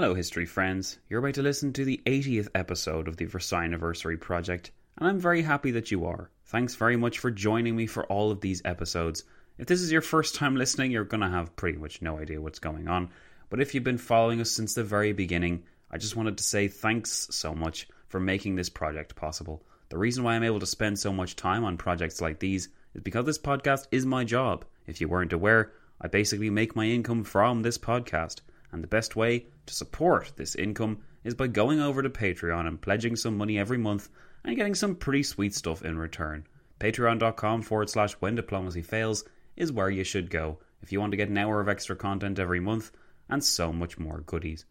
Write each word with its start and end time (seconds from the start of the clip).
Hello, 0.00 0.14
history 0.14 0.46
friends. 0.46 0.96
You're 1.08 1.18
about 1.18 1.34
to 1.34 1.42
listen 1.42 1.72
to 1.72 1.84
the 1.84 2.00
80th 2.06 2.46
episode 2.54 3.08
of 3.08 3.16
the 3.16 3.24
Versailles 3.24 3.64
Anniversary 3.64 4.16
Project, 4.16 4.70
and 4.96 5.08
I'm 5.08 5.18
very 5.18 5.42
happy 5.42 5.72
that 5.72 5.90
you 5.90 6.06
are. 6.06 6.30
Thanks 6.44 6.76
very 6.76 6.96
much 6.96 7.18
for 7.18 7.32
joining 7.32 7.74
me 7.74 7.88
for 7.88 8.04
all 8.04 8.30
of 8.30 8.40
these 8.40 8.62
episodes. 8.64 9.24
If 9.58 9.66
this 9.66 9.80
is 9.80 9.90
your 9.90 10.00
first 10.00 10.36
time 10.36 10.54
listening, 10.54 10.92
you're 10.92 11.02
going 11.02 11.22
to 11.22 11.28
have 11.28 11.56
pretty 11.56 11.78
much 11.78 12.00
no 12.00 12.16
idea 12.16 12.40
what's 12.40 12.60
going 12.60 12.86
on, 12.86 13.10
but 13.50 13.60
if 13.60 13.74
you've 13.74 13.82
been 13.82 13.98
following 13.98 14.40
us 14.40 14.52
since 14.52 14.72
the 14.72 14.84
very 14.84 15.12
beginning, 15.12 15.64
I 15.90 15.98
just 15.98 16.14
wanted 16.14 16.38
to 16.38 16.44
say 16.44 16.68
thanks 16.68 17.26
so 17.32 17.52
much 17.52 17.88
for 18.06 18.20
making 18.20 18.54
this 18.54 18.68
project 18.68 19.16
possible. 19.16 19.64
The 19.88 19.98
reason 19.98 20.22
why 20.22 20.36
I'm 20.36 20.44
able 20.44 20.60
to 20.60 20.66
spend 20.66 20.96
so 21.00 21.12
much 21.12 21.34
time 21.34 21.64
on 21.64 21.76
projects 21.76 22.20
like 22.20 22.38
these 22.38 22.68
is 22.94 23.02
because 23.02 23.26
this 23.26 23.38
podcast 23.38 23.88
is 23.90 24.06
my 24.06 24.22
job. 24.22 24.64
If 24.86 25.00
you 25.00 25.08
weren't 25.08 25.32
aware, 25.32 25.72
I 26.00 26.06
basically 26.06 26.50
make 26.50 26.76
my 26.76 26.84
income 26.84 27.24
from 27.24 27.62
this 27.62 27.78
podcast, 27.78 28.42
and 28.72 28.82
the 28.82 28.88
best 28.88 29.16
way 29.16 29.46
to 29.66 29.74
support 29.74 30.32
this 30.36 30.54
income 30.54 30.98
is 31.24 31.34
by 31.34 31.46
going 31.46 31.80
over 31.80 32.02
to 32.02 32.10
Patreon 32.10 32.66
and 32.66 32.80
pledging 32.80 33.16
some 33.16 33.36
money 33.36 33.58
every 33.58 33.78
month 33.78 34.08
and 34.44 34.56
getting 34.56 34.74
some 34.74 34.94
pretty 34.94 35.22
sweet 35.22 35.54
stuff 35.54 35.84
in 35.84 35.98
return. 35.98 36.46
Patreon.com 36.80 37.62
forward 37.62 37.90
slash 37.90 38.12
when 38.14 38.34
diplomacy 38.34 38.82
fails 38.82 39.24
is 39.56 39.72
where 39.72 39.90
you 39.90 40.04
should 40.04 40.30
go 40.30 40.58
if 40.82 40.92
you 40.92 41.00
want 41.00 41.10
to 41.12 41.16
get 41.16 41.28
an 41.28 41.38
hour 41.38 41.60
of 41.60 41.68
extra 41.68 41.96
content 41.96 42.38
every 42.38 42.60
month 42.60 42.92
and 43.28 43.42
so 43.42 43.72
much 43.72 43.98
more 43.98 44.20
goodies. 44.20 44.64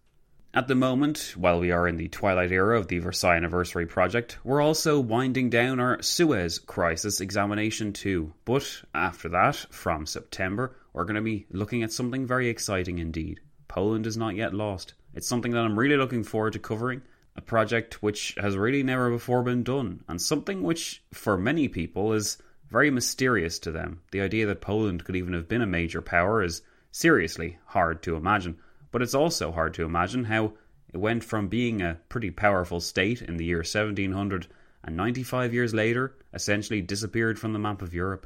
At 0.53 0.67
the 0.67 0.75
moment, 0.75 1.33
while 1.35 1.59
we 1.59 1.71
are 1.71 1.87
in 1.87 1.97
the 1.97 2.07
twilight 2.07 2.51
era 2.51 2.79
of 2.79 2.87
the 2.87 2.99
Versailles 2.99 3.35
Anniversary 3.35 3.85
Project, 3.85 4.37
we're 4.43 4.61
also 4.61 4.99
winding 4.99 5.49
down 5.49 5.79
our 5.79 6.01
Suez 6.01 6.57
Crisis 6.57 7.19
Examination 7.21 7.93
2. 7.93 8.33
But 8.45 8.81
after 8.95 9.29
that, 9.29 9.55
from 9.69 10.05
September, 10.05 10.75
we're 10.93 11.03
going 11.03 11.15
to 11.15 11.21
be 11.21 11.45
looking 11.51 11.83
at 11.83 11.91
something 11.91 12.25
very 12.25 12.47
exciting 12.47 12.97
indeed. 12.97 13.41
Poland 13.67 14.07
is 14.07 14.17
not 14.17 14.35
yet 14.35 14.53
lost. 14.53 14.93
It's 15.13 15.27
something 15.27 15.51
that 15.51 15.63
I'm 15.63 15.77
really 15.77 15.97
looking 15.97 16.23
forward 16.23 16.53
to 16.53 16.59
covering. 16.59 17.01
A 17.35 17.41
project 17.41 18.01
which 18.01 18.35
has 18.39 18.57
really 18.57 18.81
never 18.81 19.11
before 19.11 19.43
been 19.43 19.63
done, 19.63 20.03
and 20.07 20.21
something 20.21 20.64
which, 20.64 21.03
for 21.14 21.37
many 21.37 21.67
people, 21.67 22.14
is 22.14 22.37
very 22.69 22.89
mysterious 22.89 23.59
to 23.59 23.71
them. 23.71 24.02
The 24.11 24.21
idea 24.21 24.45
that 24.47 24.61
Poland 24.61 25.03
could 25.03 25.15
even 25.15 25.33
have 25.33 25.47
been 25.47 25.61
a 25.61 25.67
major 25.67 26.02
power 26.02 26.42
is 26.42 26.61
seriously 26.92 27.59
hard 27.65 28.02
to 28.03 28.15
imagine, 28.15 28.58
but 28.92 29.02
it's 29.02 29.14
also 29.14 29.52
hard 29.52 29.73
to 29.75 29.86
imagine 29.86 30.25
how 30.25 30.53
it 30.93 30.97
went 30.97 31.23
from 31.23 31.47
being 31.47 31.81
a 31.81 31.99
pretty 32.09 32.31
powerful 32.31 32.80
state 32.80 33.21
in 33.21 33.37
the 33.37 33.45
year 33.45 33.58
1700 33.58 34.47
and 34.83 34.97
95 34.97 35.53
years 35.53 35.73
later 35.73 36.15
essentially 36.33 36.81
disappeared 36.81 37.37
from 37.37 37.53
the 37.53 37.59
map 37.59 37.81
of 37.81 37.93
Europe. 37.93 38.25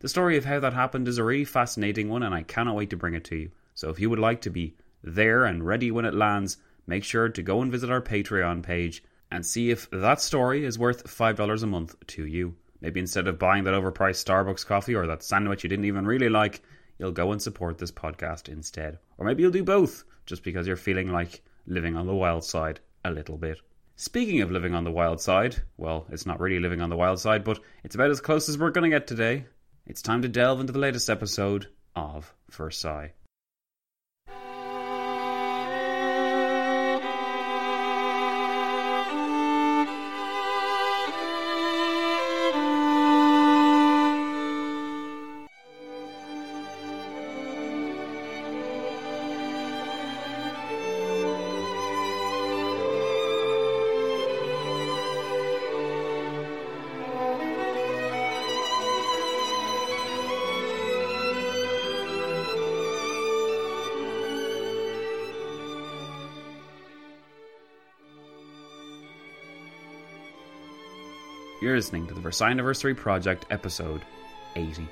The 0.00 0.08
story 0.08 0.36
of 0.36 0.44
how 0.44 0.60
that 0.60 0.74
happened 0.74 1.08
is 1.08 1.18
a 1.18 1.24
really 1.24 1.44
fascinating 1.44 2.08
one, 2.08 2.22
and 2.22 2.34
I 2.34 2.42
cannot 2.42 2.76
wait 2.76 2.90
to 2.90 2.96
bring 2.96 3.14
it 3.14 3.24
to 3.24 3.36
you. 3.36 3.50
So 3.74 3.90
if 3.90 3.98
you 3.98 4.10
would 4.10 4.18
like 4.18 4.42
to 4.42 4.50
be 4.50 4.76
there 5.02 5.44
and 5.44 5.64
ready 5.64 5.90
when 5.90 6.04
it 6.04 6.14
lands, 6.14 6.56
make 6.86 7.04
sure 7.04 7.28
to 7.28 7.42
go 7.42 7.60
and 7.62 7.70
visit 7.70 7.90
our 7.90 8.00
Patreon 8.00 8.62
page 8.62 9.02
and 9.30 9.44
see 9.44 9.70
if 9.70 9.88
that 9.90 10.20
story 10.20 10.64
is 10.64 10.78
worth 10.78 11.04
$5 11.04 11.62
a 11.62 11.66
month 11.66 11.94
to 12.08 12.26
you. 12.26 12.54
Maybe 12.80 13.00
instead 13.00 13.28
of 13.28 13.38
buying 13.38 13.64
that 13.64 13.74
overpriced 13.74 14.24
Starbucks 14.24 14.66
coffee 14.66 14.94
or 14.94 15.06
that 15.06 15.22
sandwich 15.22 15.62
you 15.62 15.70
didn't 15.70 15.84
even 15.84 16.06
really 16.06 16.28
like, 16.28 16.62
you'll 16.98 17.12
go 17.12 17.32
and 17.32 17.40
support 17.40 17.78
this 17.78 17.92
podcast 17.92 18.48
instead. 18.48 18.98
Or 19.18 19.26
maybe 19.26 19.42
you'll 19.42 19.52
do 19.52 19.64
both, 19.64 20.04
just 20.26 20.42
because 20.42 20.66
you're 20.66 20.76
feeling 20.76 21.10
like 21.12 21.42
living 21.66 21.96
on 21.96 22.06
the 22.06 22.14
wild 22.14 22.44
side 22.44 22.80
a 23.04 23.10
little 23.10 23.38
bit. 23.38 23.58
Speaking 23.96 24.40
of 24.40 24.50
living 24.50 24.74
on 24.74 24.84
the 24.84 24.90
wild 24.90 25.20
side, 25.20 25.56
well, 25.76 26.06
it's 26.10 26.26
not 26.26 26.40
really 26.40 26.58
living 26.58 26.80
on 26.80 26.90
the 26.90 26.96
wild 26.96 27.20
side, 27.20 27.44
but 27.44 27.60
it's 27.84 27.94
about 27.94 28.10
as 28.10 28.20
close 28.20 28.48
as 28.48 28.58
we're 28.58 28.70
going 28.70 28.90
to 28.90 28.96
get 28.96 29.06
today. 29.06 29.46
It's 29.86 30.02
time 30.02 30.22
to 30.22 30.28
delve 30.28 30.60
into 30.60 30.72
the 30.72 30.78
latest 30.78 31.08
episode 31.08 31.68
of 31.94 32.34
Versailles. 32.50 33.12
You're 71.62 71.76
listening 71.76 72.08
to 72.08 72.14
the 72.14 72.20
Versailles 72.20 72.50
Anniversary 72.50 72.92
Project, 72.92 73.46
episode 73.48 74.02
80. 74.56 74.88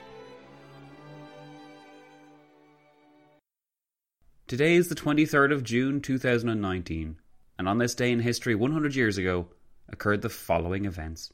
Today 4.46 4.76
is 4.76 4.88
the 4.88 4.94
23rd 4.94 5.52
of 5.52 5.64
June 5.64 6.00
2019, 6.00 7.16
and 7.58 7.68
on 7.68 7.78
this 7.78 7.96
day 7.96 8.12
in 8.12 8.20
history 8.20 8.54
100 8.54 8.94
years 8.94 9.18
ago 9.18 9.48
occurred 9.88 10.22
the 10.22 10.28
following 10.28 10.84
events. 10.84 11.32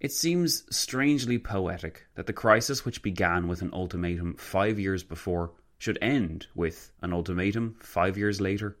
It 0.00 0.12
seems 0.12 0.64
strangely 0.74 1.38
poetic 1.38 2.06
that 2.14 2.24
the 2.24 2.32
crisis 2.32 2.86
which 2.86 3.02
began 3.02 3.48
with 3.48 3.60
an 3.60 3.74
ultimatum 3.74 4.34
five 4.38 4.78
years 4.78 5.04
before 5.04 5.50
should 5.76 5.98
end 6.00 6.46
with 6.54 6.90
an 7.02 7.12
ultimatum 7.12 7.76
five 7.80 8.16
years 8.16 8.40
later. 8.40 8.78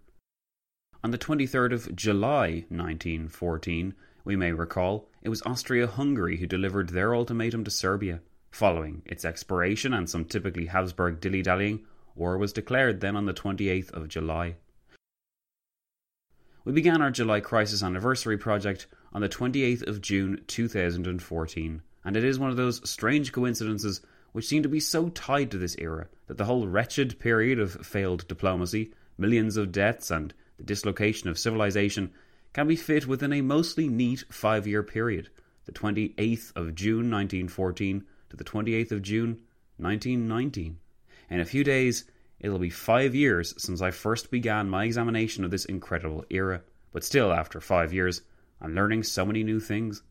On 1.04 1.12
the 1.12 1.18
23rd 1.18 1.72
of 1.72 1.94
July 1.94 2.64
1914, 2.70 3.94
we 4.24 4.34
may 4.34 4.50
recall, 4.50 5.08
it 5.22 5.28
was 5.28 5.42
Austria 5.42 5.86
Hungary 5.86 6.38
who 6.38 6.46
delivered 6.46 6.88
their 6.88 7.14
ultimatum 7.14 7.62
to 7.62 7.70
Serbia. 7.70 8.20
Following 8.50 9.02
its 9.06 9.24
expiration 9.24 9.94
and 9.94 10.10
some 10.10 10.24
typically 10.24 10.66
Habsburg 10.66 11.20
dilly 11.20 11.40
dallying, 11.40 11.84
war 12.16 12.36
was 12.36 12.52
declared 12.52 13.00
then 13.00 13.14
on 13.14 13.26
the 13.26 13.32
28th 13.32 13.92
of 13.92 14.08
July. 14.08 14.56
We 16.64 16.72
began 16.72 17.00
our 17.00 17.12
July 17.12 17.40
Crisis 17.40 17.84
Anniversary 17.84 18.36
project 18.36 18.88
on 19.12 19.20
the 19.20 19.28
28th 19.28 19.86
of 19.86 20.00
June 20.00 20.42
2014, 20.48 21.82
and 22.04 22.16
it 22.16 22.24
is 22.24 22.40
one 22.40 22.50
of 22.50 22.56
those 22.56 22.86
strange 22.88 23.30
coincidences 23.30 24.00
which 24.32 24.48
seem 24.48 24.64
to 24.64 24.68
be 24.68 24.80
so 24.80 25.10
tied 25.10 25.52
to 25.52 25.58
this 25.58 25.76
era 25.78 26.08
that 26.26 26.38
the 26.38 26.46
whole 26.46 26.66
wretched 26.66 27.20
period 27.20 27.60
of 27.60 27.86
failed 27.86 28.26
diplomacy, 28.26 28.92
millions 29.16 29.56
of 29.56 29.70
deaths, 29.70 30.10
and 30.10 30.34
the 30.58 30.64
dislocation 30.64 31.28
of 31.28 31.38
civilization, 31.38 32.12
can 32.52 32.66
be 32.66 32.76
fit 32.76 33.06
within 33.06 33.32
a 33.32 33.40
mostly 33.40 33.88
neat 33.88 34.24
five 34.30 34.66
year 34.66 34.82
period, 34.82 35.30
the 35.64 35.72
28th 35.72 36.54
of 36.56 36.74
June 36.74 37.10
1914 37.10 38.04
to 38.30 38.36
the 38.36 38.44
28th 38.44 38.92
of 38.92 39.02
June 39.02 39.40
1919. 39.78 40.78
In 41.30 41.40
a 41.40 41.44
few 41.44 41.64
days, 41.64 42.04
it'll 42.40 42.58
be 42.58 42.70
five 42.70 43.14
years 43.14 43.54
since 43.62 43.80
I 43.80 43.90
first 43.90 44.30
began 44.30 44.68
my 44.68 44.84
examination 44.84 45.44
of 45.44 45.50
this 45.50 45.64
incredible 45.64 46.24
era, 46.30 46.62
but 46.92 47.04
still, 47.04 47.32
after 47.32 47.60
five 47.60 47.92
years, 47.92 48.22
I'm 48.60 48.74
learning 48.74 49.04
so 49.04 49.24
many 49.24 49.44
new 49.44 49.60
things. 49.60 50.02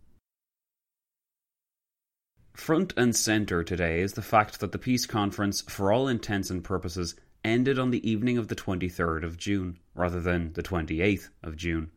Front 2.54 2.94
and 2.98 3.16
centre 3.16 3.64
today 3.64 4.02
is 4.02 4.14
the 4.14 4.22
fact 4.22 4.60
that 4.60 4.72
the 4.72 4.80
peace 4.80 5.06
conference, 5.06 5.62
for 5.62 5.92
all 5.92 6.08
intents 6.08 6.50
and 6.50 6.64
purposes, 6.64 7.16
ended 7.44 7.80
on 7.80 7.92
the 7.92 8.10
evening 8.10 8.38
of 8.38 8.48
the 8.48 8.56
23rd 8.56 9.24
of 9.24 9.38
June, 9.38 9.80
rather 9.96 10.20
than 10.20 10.54
the 10.54 10.64
28th 10.64 11.30
of 11.44 11.56
June. 11.56 11.92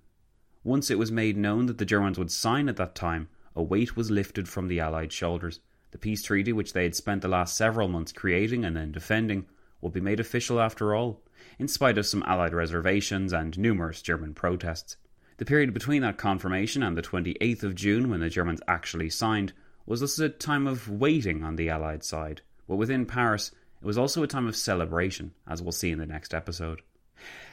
Once 0.63 0.91
it 0.91 0.99
was 0.99 1.11
made 1.11 1.37
known 1.37 1.67
that 1.67 1.79
the 1.79 1.85
Germans 1.85 2.19
would 2.19 2.31
sign 2.31 2.69
at 2.69 2.77
that 2.77 2.95
time, 2.95 3.29
a 3.57 3.63
weight 3.63 3.97
was 3.97 4.11
lifted 4.11 4.49
from 4.49 4.69
the 4.69 4.81
Allied 4.81 5.13
shoulders. 5.13 5.61
The 5.91 5.99
peace 5.99 6.23
treaty, 6.23 6.53
which 6.53 6.73
they 6.73 6.85
had 6.85 6.95
spent 6.95 7.23
the 7.23 7.29
last 7.29 7.57
several 7.57 7.89
months 7.89 8.13
creating 8.13 8.65
and 8.65 8.77
then 8.77 8.93
defending, 8.93 9.47
would 9.81 9.93
be 9.93 10.01
made 10.01 10.21
official 10.21 10.61
after 10.61 10.95
all, 10.95 11.23
in 11.59 11.67
spite 11.67 11.99
of 11.99 12.07
some 12.07 12.23
Allied 12.27 12.55
reservations 12.55 13.33
and 13.33 13.59
numerous 13.59 14.03
German 14.03 14.35
protests. 14.35 14.97
The 15.39 15.47
period 15.47 15.73
between 15.73 16.03
that 16.03 16.19
confirmation 16.19 16.83
and 16.83 16.97
the 16.97 17.03
28th 17.03 17.63
of 17.63 17.75
June, 17.75 18.11
when 18.11 18.21
the 18.21 18.29
Germans 18.29 18.61
actually 18.69 19.09
signed, 19.09 19.55
was 19.87 20.01
thus 20.01 20.19
a 20.19 20.29
time 20.29 20.67
of 20.67 20.89
waiting 20.89 21.43
on 21.43 21.57
the 21.57 21.71
Allied 21.71 22.05
side, 22.05 22.43
but 22.69 22.77
within 22.77 23.07
Paris, 23.07 23.51
it 23.81 23.87
was 23.87 23.99
also 23.99 24.23
a 24.23 24.27
time 24.27 24.47
of 24.47 24.57
celebration, 24.57 25.33
as 25.47 25.63
we'll 25.63 25.73
see 25.73 25.91
in 25.91 25.99
the 25.99 26.07
next 26.07 26.35
episode. 26.35 26.83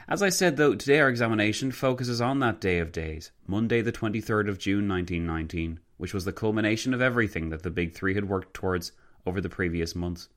As 0.07 0.23
I 0.23 0.29
said, 0.29 0.57
though, 0.57 0.75
today 0.75 0.99
our 0.99 1.09
examination 1.09 1.71
focuses 1.71 2.21
on 2.21 2.39
that 2.39 2.61
day 2.61 2.79
of 2.79 2.91
days, 2.91 3.31
Monday, 3.45 3.81
the 3.81 3.91
23rd 3.91 4.47
of 4.49 4.57
June 4.57 4.87
1919, 4.87 5.79
which 5.97 6.13
was 6.13 6.25
the 6.25 6.31
culmination 6.31 6.93
of 6.93 7.01
everything 7.01 7.49
that 7.49 7.63
the 7.63 7.69
Big 7.69 7.93
Three 7.93 8.13
had 8.13 8.29
worked 8.29 8.53
towards 8.53 8.93
over 9.25 9.41
the 9.41 9.49
previous 9.49 9.95
months. 9.95 10.29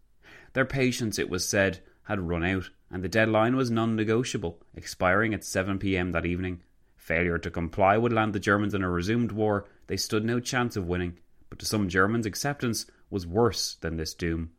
Their 0.53 0.65
patience, 0.65 1.19
it 1.19 1.31
was 1.31 1.47
said, 1.47 1.81
had 2.05 2.29
run 2.29 2.45
out, 2.45 2.71
and 2.91 3.05
the 3.05 3.09
deadline 3.09 3.55
was 3.55 3.71
non 3.71 3.95
negotiable, 3.95 4.59
expiring 4.75 5.33
at 5.33 5.45
7 5.45 5.79
pm 5.79 6.11
that 6.13 6.27
evening. 6.27 6.61
Failure 6.97 7.39
to 7.39 7.51
comply 7.51 7.97
would 7.97 8.13
land 8.13 8.33
the 8.33 8.41
Germans 8.41 8.75
in 8.75 8.83
a 8.83 8.91
resumed 8.91 9.33
war 9.33 9.67
they 9.87 9.97
stood 9.97 10.25
no 10.25 10.41
chance 10.41 10.77
of 10.77 10.87
winning, 10.89 11.19
but 11.49 11.59
to 11.61 11.67
some 11.67 11.89
Germans, 11.89 12.27
acceptance 12.27 12.87
was 13.11 13.27
worse 13.27 13.77
than 13.81 13.97
this 13.97 14.15
doom. 14.15 14.51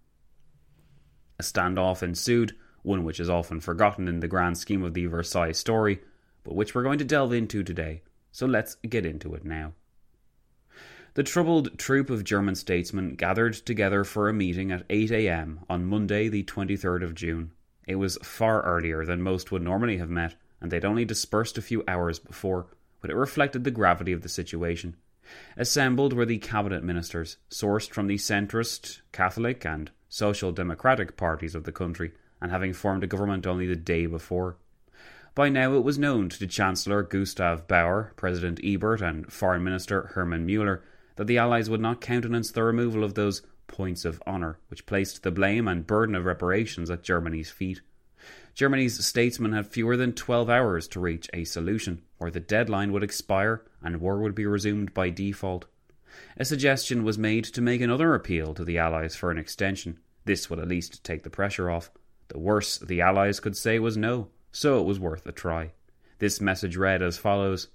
A 1.42 1.44
standoff 1.44 2.04
ensued, 2.04 2.56
one 2.84 3.04
which 3.04 3.20
is 3.20 3.28
often 3.28 3.62
forgotten 3.62 4.08
in 4.08 4.20
the 4.20 4.28
grand 4.28 4.60
scheme 4.60 4.84
of 4.84 4.94
the 4.94 5.08
Versailles 5.08 5.54
story, 5.54 6.00
but 6.44 6.54
which 6.54 6.76
we're 6.76 6.84
going 6.84 7.00
to 7.00 7.04
delve 7.04 7.34
into 7.34 7.64
today, 7.64 8.04
so 8.32 8.46
let's 8.46 8.76
get 8.88 9.08
into 9.08 9.34
it 9.34 9.44
now. 9.44 9.74
The 11.16 11.24
troubled 11.24 11.80
troop 11.80 12.12
of 12.12 12.24
German 12.24 12.54
statesmen 12.54 13.16
gathered 13.16 13.56
together 13.56 14.04
for 14.04 14.30
a 14.30 14.34
meeting 14.34 14.72
at 14.72 14.86
8 14.88 15.12
am 15.12 15.62
on 15.68 15.88
Monday, 15.88 16.28
the 16.28 16.44
23rd 16.44 17.04
of 17.04 17.16
June. 17.16 17.54
It 17.88 17.96
was 17.96 18.20
far 18.22 18.62
earlier 18.62 19.04
than 19.04 19.24
most 19.24 19.52
would 19.52 19.64
normally 19.64 19.98
have 19.98 20.12
met, 20.12 20.36
and 20.62 20.72
they'd 20.72 20.86
only 20.86 21.06
dispersed 21.06 21.58
a 21.58 21.64
few 21.64 21.84
hours 21.88 22.20
before, 22.20 22.68
but 23.02 23.10
it 23.10 23.16
reflected 23.16 23.64
the 23.64 23.72
gravity 23.72 24.12
of 24.12 24.22
the 24.22 24.30
situation. 24.30 24.96
Assembled 25.58 26.14
were 26.14 26.26
the 26.26 26.38
cabinet 26.38 26.84
ministers, 26.84 27.38
sourced 27.50 27.90
from 27.90 28.08
the 28.08 28.18
centrist, 28.18 29.02
Catholic, 29.12 29.66
and 29.66 29.92
social 30.10 30.52
democratic 30.52 31.18
parties 31.18 31.56
of 31.56 31.64
the 31.64 31.72
country, 31.72 32.12
and 32.42 32.52
having 32.52 32.74
formed 32.74 33.04
a 33.04 33.08
government 33.08 33.46
only 33.46 33.68
the 33.68 33.76
day 33.76 34.06
before. 34.06 34.58
By 35.34 35.50
now 35.50 35.76
it 35.76 35.84
was 35.84 35.98
known 35.98 36.28
to 36.30 36.40
the 36.40 36.48
Chancellor 36.48 37.04
Gustav 37.04 37.68
Bauer, 37.68 38.14
President 38.18 38.60
Ebert, 38.64 39.02
and 39.02 39.32
Foreign 39.32 39.64
Minister 39.64 40.08
Hermann 40.14 40.46
Mueller 40.46 40.84
that 41.16 41.28
the 41.28 41.38
Allies 41.38 41.70
would 41.70 41.80
not 41.80 42.02
countenance 42.02 42.52
the 42.52 42.64
removal 42.64 43.04
of 43.04 43.14
those 43.14 43.42
points 43.68 44.04
of 44.04 44.22
honour, 44.28 44.60
which 44.68 44.86
placed 44.86 45.24
the 45.24 45.32
blame 45.32 45.68
and 45.68 45.88
burden 45.88 46.16
of 46.16 46.26
reparations 46.26 46.90
at 46.90 47.04
Germany's 47.04 47.50
feet. 47.50 47.82
Germany's 48.54 49.06
statesmen 49.06 49.54
had 49.54 49.68
fewer 49.68 49.96
than 49.96 50.14
12 50.14 50.50
hours 50.50 50.88
to 50.90 51.00
reach 51.00 51.30
a 51.34 51.46
solution, 51.46 52.02
or 52.22 52.30
the 52.30 52.40
deadline 52.40 52.92
would 52.92 53.02
expire 53.02 53.66
and 53.82 54.00
war 54.00 54.20
would 54.20 54.36
be 54.36 54.46
resumed 54.46 54.94
by 54.94 55.10
default. 55.10 55.66
A 56.38 56.46
suggestion 56.46 57.04
was 57.04 57.18
made 57.18 57.44
to 57.46 57.62
make 57.62 57.82
another 57.82 58.14
appeal 58.14 58.54
to 58.54 58.64
the 58.64 58.78
Allies 58.78 59.16
for 59.16 59.32
an 59.32 59.40
extension. 59.40 59.98
This 60.26 60.48
would 60.48 60.60
at 60.60 60.68
least 60.68 61.04
take 61.04 61.24
the 61.24 61.32
pressure 61.32 61.72
off. 61.72 61.90
The 62.28 62.38
worst 62.38 62.88
the 62.88 63.02
Allies 63.02 63.40
could 63.40 63.58
say 63.58 63.80
was 63.80 63.98
no, 63.98 64.28
so 64.52 64.80
it 64.80 64.86
was 64.86 65.00
worth 65.00 65.26
a 65.26 65.32
try. 65.32 65.72
This 66.20 66.40
message 66.40 66.78
read 66.78 67.02
as 67.02 67.18
follows 67.18 67.70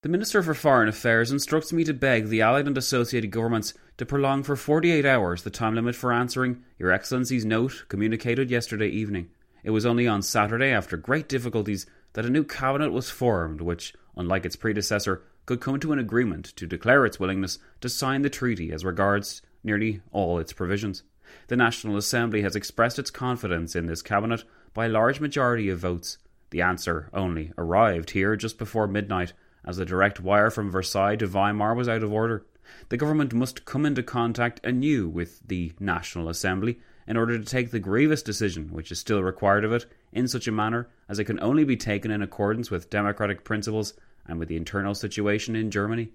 the 0.00 0.08
Minister 0.08 0.42
for 0.42 0.54
Foreign 0.54 0.88
Affairs 0.88 1.30
instructs 1.30 1.72
me 1.72 1.84
to 1.84 1.94
beg 1.94 2.26
the 2.26 2.40
Allied 2.40 2.66
and 2.66 2.76
associated 2.76 3.30
governments 3.30 3.72
to 3.98 4.06
prolong 4.06 4.42
for 4.42 4.56
48 4.56 5.04
hours 5.04 5.42
the 5.42 5.50
time 5.50 5.76
limit 5.76 5.94
for 5.94 6.12
answering 6.12 6.64
Your 6.76 6.90
Excellency's 6.90 7.44
note 7.44 7.84
communicated 7.88 8.50
yesterday 8.50 8.88
evening. 8.88 9.28
It 9.62 9.70
was 9.70 9.86
only 9.86 10.08
on 10.08 10.22
Saturday, 10.22 10.70
after 10.70 10.96
great 10.96 11.28
difficulties, 11.28 11.86
that 12.14 12.26
a 12.26 12.30
new 12.30 12.44
cabinet 12.44 12.92
was 12.92 13.10
formed, 13.10 13.60
which, 13.60 13.94
unlike 14.16 14.44
its 14.44 14.56
predecessor, 14.56 15.22
could 15.46 15.60
come 15.60 15.80
to 15.80 15.92
an 15.92 15.98
agreement 15.98 16.46
to 16.56 16.66
declare 16.66 17.04
its 17.04 17.18
willingness 17.18 17.58
to 17.80 17.88
sign 17.88 18.22
the 18.22 18.30
treaty 18.30 18.72
as 18.72 18.84
regards 18.84 19.42
nearly 19.64 20.00
all 20.12 20.38
its 20.38 20.52
provisions. 20.52 21.02
The 21.48 21.56
National 21.56 21.96
Assembly 21.96 22.42
has 22.42 22.54
expressed 22.54 22.98
its 22.98 23.10
confidence 23.10 23.74
in 23.74 23.86
this 23.86 24.02
cabinet 24.02 24.44
by 24.74 24.86
a 24.86 24.90
large 24.90 25.20
majority 25.20 25.68
of 25.68 25.78
votes. 25.78 26.18
The 26.50 26.62
answer 26.62 27.08
only 27.12 27.52
arrived 27.56 28.10
here 28.10 28.36
just 28.36 28.58
before 28.58 28.86
midnight 28.86 29.32
as 29.64 29.76
the 29.76 29.84
direct 29.84 30.20
wire 30.20 30.50
from 30.50 30.70
Versailles 30.70 31.16
to 31.16 31.26
Weimar 31.26 31.74
was 31.74 31.88
out 31.88 32.02
of 32.02 32.12
order. 32.12 32.44
The 32.88 32.96
government 32.96 33.32
must 33.32 33.64
come 33.64 33.86
into 33.86 34.02
contact 34.02 34.60
anew 34.64 35.08
with 35.08 35.40
the 35.46 35.72
National 35.80 36.28
Assembly 36.28 36.80
in 37.06 37.16
order 37.16 37.38
to 37.38 37.44
take 37.44 37.70
the 37.70 37.80
grievous 37.80 38.22
decision 38.22 38.72
which 38.72 38.92
is 38.92 38.98
still 38.98 39.22
required 39.22 39.64
of 39.64 39.72
it 39.72 39.86
in 40.12 40.28
such 40.28 40.46
a 40.46 40.52
manner 40.52 40.88
as 41.08 41.18
it 41.18 41.24
can 41.24 41.40
only 41.40 41.64
be 41.64 41.76
taken 41.76 42.10
in 42.10 42.22
accordance 42.22 42.70
with 42.70 42.90
democratic 42.90 43.44
principles 43.44 43.94
and 44.26 44.38
with 44.38 44.48
the 44.48 44.56
internal 44.56 44.94
situation 44.94 45.56
in 45.56 45.70
Germany. 45.70 46.10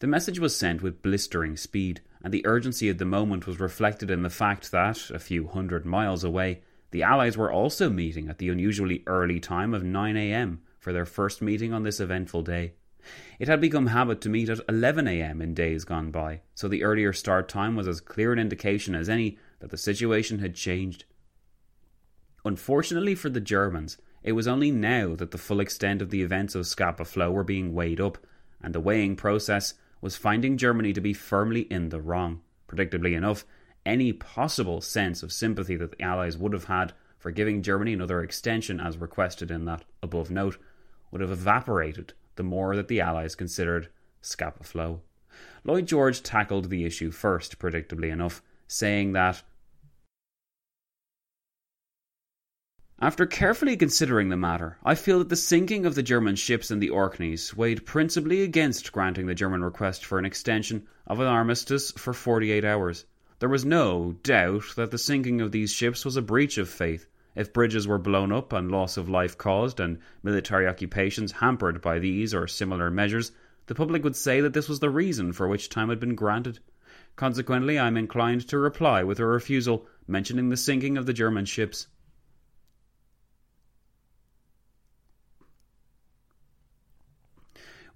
The 0.00 0.06
message 0.06 0.38
was 0.38 0.56
sent 0.56 0.80
with 0.80 1.02
blistering 1.02 1.58
speed, 1.58 2.00
and 2.24 2.32
the 2.32 2.46
urgency 2.46 2.88
of 2.88 2.96
the 2.96 3.04
moment 3.04 3.46
was 3.46 3.60
reflected 3.60 4.10
in 4.10 4.22
the 4.22 4.30
fact 4.30 4.72
that, 4.72 5.10
a 5.10 5.18
few 5.18 5.46
hundred 5.46 5.84
miles 5.84 6.24
away, 6.24 6.62
the 6.90 7.02
Allies 7.02 7.36
were 7.36 7.52
also 7.52 7.90
meeting 7.90 8.28
at 8.30 8.38
the 8.38 8.48
unusually 8.48 9.02
early 9.06 9.38
time 9.38 9.74
of 9.74 9.84
9 9.84 10.16
am 10.16 10.62
for 10.78 10.94
their 10.94 11.04
first 11.04 11.42
meeting 11.42 11.74
on 11.74 11.82
this 11.82 12.00
eventful 12.00 12.42
day. 12.42 12.72
It 13.38 13.48
had 13.48 13.60
become 13.60 13.86
habit 13.86 14.20
to 14.20 14.28
meet 14.28 14.48
at 14.48 14.60
11 14.68 15.08
am 15.08 15.40
in 15.40 15.54
days 15.54 15.84
gone 15.84 16.10
by, 16.10 16.42
so 16.54 16.68
the 16.68 16.84
earlier 16.84 17.12
start 17.12 17.48
time 17.48 17.74
was 17.74 17.88
as 17.88 18.00
clear 18.00 18.32
an 18.32 18.38
indication 18.38 18.94
as 18.94 19.08
any 19.08 19.38
that 19.60 19.70
the 19.70 19.78
situation 19.78 20.40
had 20.40 20.54
changed. 20.54 21.04
Unfortunately 22.44 23.14
for 23.14 23.30
the 23.30 23.40
Germans, 23.40 23.98
it 24.22 24.32
was 24.32 24.46
only 24.46 24.70
now 24.70 25.14
that 25.14 25.30
the 25.30 25.38
full 25.38 25.60
extent 25.60 26.02
of 26.02 26.10
the 26.10 26.22
events 26.22 26.54
of 26.54 26.66
Scapa 26.66 27.04
Flow 27.04 27.30
were 27.30 27.44
being 27.44 27.74
weighed 27.74 28.00
up, 28.00 28.18
and 28.62 28.74
the 28.74 28.80
weighing 28.80 29.16
process 29.16 29.74
was 30.00 30.16
finding 30.16 30.56
Germany 30.56 30.92
to 30.92 31.00
be 31.00 31.12
firmly 31.12 31.62
in 31.62 31.88
the 31.88 32.00
wrong. 32.00 32.42
Predictably 32.68 33.14
enough, 33.14 33.44
any 33.84 34.12
possible 34.12 34.80
sense 34.80 35.22
of 35.22 35.32
sympathy 35.32 35.76
that 35.76 35.92
the 35.92 36.02
Allies 36.02 36.36
would 36.36 36.52
have 36.52 36.64
had 36.64 36.92
for 37.18 37.30
giving 37.30 37.62
Germany 37.62 37.92
another 37.92 38.22
extension 38.22 38.80
as 38.80 38.98
requested 38.98 39.50
in 39.50 39.64
that 39.64 39.84
above 40.02 40.30
note 40.30 40.58
would 41.10 41.20
have 41.20 41.30
evaporated 41.30 42.12
the 42.40 42.44
more 42.44 42.74
that 42.74 42.88
the 42.88 43.02
Allies 43.02 43.34
considered 43.34 43.90
Scapa 44.22 44.64
Flow. 44.64 45.02
Lloyd 45.62 45.84
George 45.84 46.22
tackled 46.22 46.70
the 46.70 46.86
issue 46.86 47.10
first, 47.10 47.58
predictably 47.58 48.10
enough, 48.10 48.42
saying 48.66 49.12
that 49.12 49.42
After 52.98 53.26
carefully 53.26 53.76
considering 53.76 54.30
the 54.30 54.38
matter, 54.38 54.78
I 54.82 54.94
feel 54.94 55.18
that 55.18 55.28
the 55.28 55.36
sinking 55.36 55.84
of 55.84 55.94
the 55.94 56.02
German 56.02 56.34
ships 56.34 56.70
in 56.70 56.78
the 56.78 56.88
Orkneys 56.88 57.54
weighed 57.54 57.84
principally 57.84 58.40
against 58.40 58.90
granting 58.90 59.26
the 59.26 59.34
German 59.34 59.62
request 59.62 60.06
for 60.06 60.18
an 60.18 60.24
extension 60.24 60.86
of 61.06 61.20
an 61.20 61.26
armistice 61.26 61.90
for 61.90 62.14
48 62.14 62.64
hours. 62.64 63.04
There 63.40 63.50
was 63.50 63.66
no 63.66 64.16
doubt 64.22 64.64
that 64.76 64.92
the 64.92 64.96
sinking 64.96 65.42
of 65.42 65.52
these 65.52 65.74
ships 65.74 66.06
was 66.06 66.16
a 66.16 66.22
breach 66.22 66.56
of 66.56 66.70
faith. 66.70 67.06
If 67.40 67.54
bridges 67.54 67.88
were 67.88 67.96
blown 67.96 68.32
up 68.32 68.52
and 68.52 68.70
loss 68.70 68.98
of 68.98 69.08
life 69.08 69.38
caused, 69.38 69.80
and 69.80 69.98
military 70.22 70.66
occupations 70.66 71.32
hampered 71.32 71.80
by 71.80 71.98
these 71.98 72.34
or 72.34 72.46
similar 72.46 72.90
measures, 72.90 73.32
the 73.64 73.74
public 73.74 74.04
would 74.04 74.14
say 74.14 74.42
that 74.42 74.52
this 74.52 74.68
was 74.68 74.80
the 74.80 74.90
reason 74.90 75.32
for 75.32 75.48
which 75.48 75.70
time 75.70 75.88
had 75.88 75.98
been 75.98 76.14
granted. 76.14 76.58
Consequently, 77.16 77.78
I 77.78 77.86
am 77.86 77.96
inclined 77.96 78.46
to 78.48 78.58
reply 78.58 79.04
with 79.04 79.18
a 79.18 79.24
refusal 79.24 79.86
mentioning 80.06 80.50
the 80.50 80.56
sinking 80.58 80.98
of 80.98 81.06
the 81.06 81.14
German 81.14 81.46
ships. 81.46 81.86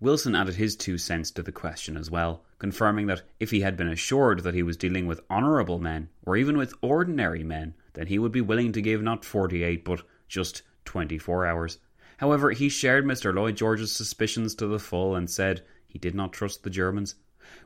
Wilson 0.01 0.35
added 0.35 0.55
his 0.55 0.75
two 0.75 0.97
cents 0.97 1.31
to 1.33 1.43
the 1.43 1.53
question 1.53 1.99
as 1.99 2.11
well, 2.11 2.47
confirming 2.59 3.09
that 3.09 3.25
if 3.39 3.51
he 3.51 3.61
had 3.61 3.77
been 3.77 3.89
assured 3.89 4.41
that 4.41 4.55
he 4.55 4.63
was 4.63 4.79
dealing 4.79 5.07
with 5.07 5.21
honourable 5.29 5.79
men, 5.79 6.09
or 6.25 6.35
even 6.35 6.57
with 6.57 6.73
ordinary 6.81 7.45
men, 7.45 7.75
then 7.95 8.09
he 8.09 8.19
would 8.19 8.33
be 8.33 8.41
willing 8.41 8.73
to 8.73 8.83
give 8.83 9.03
not 9.03 9.25
48 9.25 9.85
but 9.85 10.03
just 10.29 10.63
24 10.85 11.47
hours. 11.47 11.79
However, 12.19 12.51
he 12.51 12.69
shared 12.69 13.05
Mr. 13.05 13.35
Lloyd 13.35 13.57
George's 13.57 13.93
suspicions 13.93 14.55
to 14.57 14.67
the 14.67 14.79
full 14.79 15.15
and 15.15 15.29
said 15.29 15.65
he 15.87 15.99
did 15.99 16.15
not 16.15 16.33
trust 16.33 16.63
the 16.63 16.71
Germans. 16.71 17.17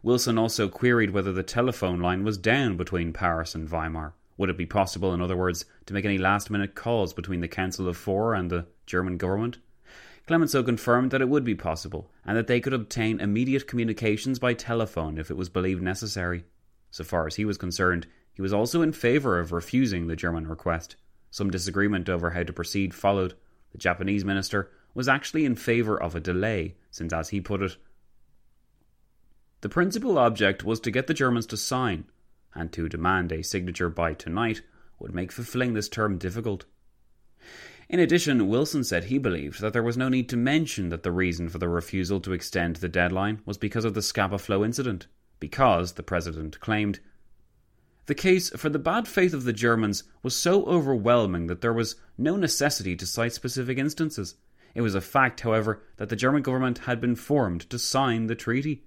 Wilson 0.03 0.39
also 0.39 0.69
queried 0.69 1.11
whether 1.11 1.33
the 1.33 1.43
telephone 1.43 2.01
line 2.01 2.25
was 2.25 2.39
down 2.39 2.77
between 2.77 3.13
Paris 3.13 3.55
and 3.55 3.69
Weimar. 3.69 4.15
Would 4.37 4.51
it 4.51 4.57
be 4.57 4.67
possible, 4.67 5.13
in 5.13 5.21
other 5.21 5.37
words, 5.37 5.65
to 5.87 5.95
make 5.95 6.05
any 6.05 6.19
last 6.19 6.51
minute 6.51 6.75
calls 6.75 7.13
between 7.13 7.41
the 7.41 7.49
Council 7.49 7.89
of 7.89 7.97
Four 7.97 8.35
and 8.35 8.51
the 8.51 8.67
German 8.87 9.17
government? 9.17 9.59
Clemenceau 10.27 10.63
confirmed 10.63 11.11
that 11.11 11.23
it 11.23 11.29
would 11.29 11.45
be 11.45 11.55
possible 11.55 12.11
and 12.25 12.37
that 12.37 12.47
they 12.47 12.61
could 12.61 12.73
obtain 12.73 13.19
immediate 13.19 13.67
communications 13.67 14.39
by 14.39 14.55
telephone 14.55 15.19
if 15.19 15.31
it 15.31 15.37
was 15.37 15.49
believed 15.49 15.83
necessary. 15.83 16.45
So 16.91 17.03
far 17.03 17.27
as 17.27 17.37
he 17.37 17.45
was 17.45 17.57
concerned, 17.57 18.07
he 18.39 18.43
was 18.43 18.53
also 18.53 18.83
in 18.83 18.93
favour 18.93 19.41
of 19.41 19.51
refusing 19.51 20.07
the 20.07 20.15
German 20.15 20.47
request. 20.47 20.95
Some 21.29 21.51
disagreement 21.51 22.09
over 22.09 22.31
how 22.31 22.45
to 22.45 22.53
proceed 22.53 22.95
followed. 22.95 23.35
The 23.73 23.79
Japanese 23.79 24.25
minister 24.25 24.71
was 24.95 25.09
actually 25.09 25.45
in 25.45 25.57
favour 25.57 26.01
of 26.01 26.15
a 26.15 26.21
delay, 26.21 26.77
since, 26.93 27.13
as 27.13 27.31
he 27.31 27.41
put 27.41 27.63
it, 27.63 27.77
the 29.61 29.69
principal 29.69 30.19
object 30.19 30.63
was 30.63 30.79
to 30.79 30.93
get 30.93 31.09
the 31.09 31.15
Germans 31.15 31.47
to 31.47 31.57
sign, 31.57 32.05
and 32.55 32.71
to 32.73 32.89
demand 32.89 33.33
a 33.33 33.43
signature 33.43 33.89
by 33.89 34.15
tonight 34.15 34.63
would 35.01 35.13
make 35.13 35.33
fulfilling 35.33 35.75
this 35.75 35.89
term 35.89 36.17
difficult. 36.17 36.65
In 37.89 37.99
addition, 37.99 38.47
Wilson 38.47 38.85
said 38.85 39.05
he 39.05 39.19
believed 39.19 39.61
that 39.61 39.73
there 39.73 39.83
was 39.83 39.97
no 39.97 40.09
need 40.09 40.29
to 40.29 40.37
mention 40.37 40.91
that 40.91 41.03
the 41.03 41.11
reason 41.11 41.49
for 41.49 41.59
the 41.59 41.69
refusal 41.69 42.21
to 42.21 42.33
extend 42.33 42.77
the 42.77 42.89
deadline 42.89 43.41
was 43.45 43.59
because 43.59 43.85
of 43.85 43.95
the 43.95 44.03
Scapa 44.03 44.39
Flow 44.39 44.65
incident, 44.65 45.09
because, 45.41 45.95
the 45.95 46.05
President 46.05 46.61
claimed, 46.61 47.01
the 48.09 48.15
case 48.15 48.49
for 48.57 48.71
the 48.71 48.79
bad 48.79 49.07
faith 49.07 49.35
of 49.35 49.45
the 49.45 49.53
Germans 49.53 50.03
was 50.23 50.35
so 50.35 50.65
overwhelming 50.65 51.47
that 51.47 51.61
there 51.61 51.75
was 51.75 51.97
no 52.17 52.37
necessity 52.37 52.97
to 52.97 53.05
cite 53.05 53.35
specific 53.35 53.77
instances. 53.77 54.35
It 54.75 54.81
was 54.81 54.95
a 54.95 55.03
fact, 55.03 55.41
however, 55.41 55.83
that 55.99 56.09
the 56.09 56.17
German 56.17 56.41
government 56.41 56.79
had 56.79 57.03
been 57.03 57.17
formed 57.17 57.69
to 57.69 57.79
sign 57.79 58.27
the 58.27 58.35
treaty. 58.35 58.83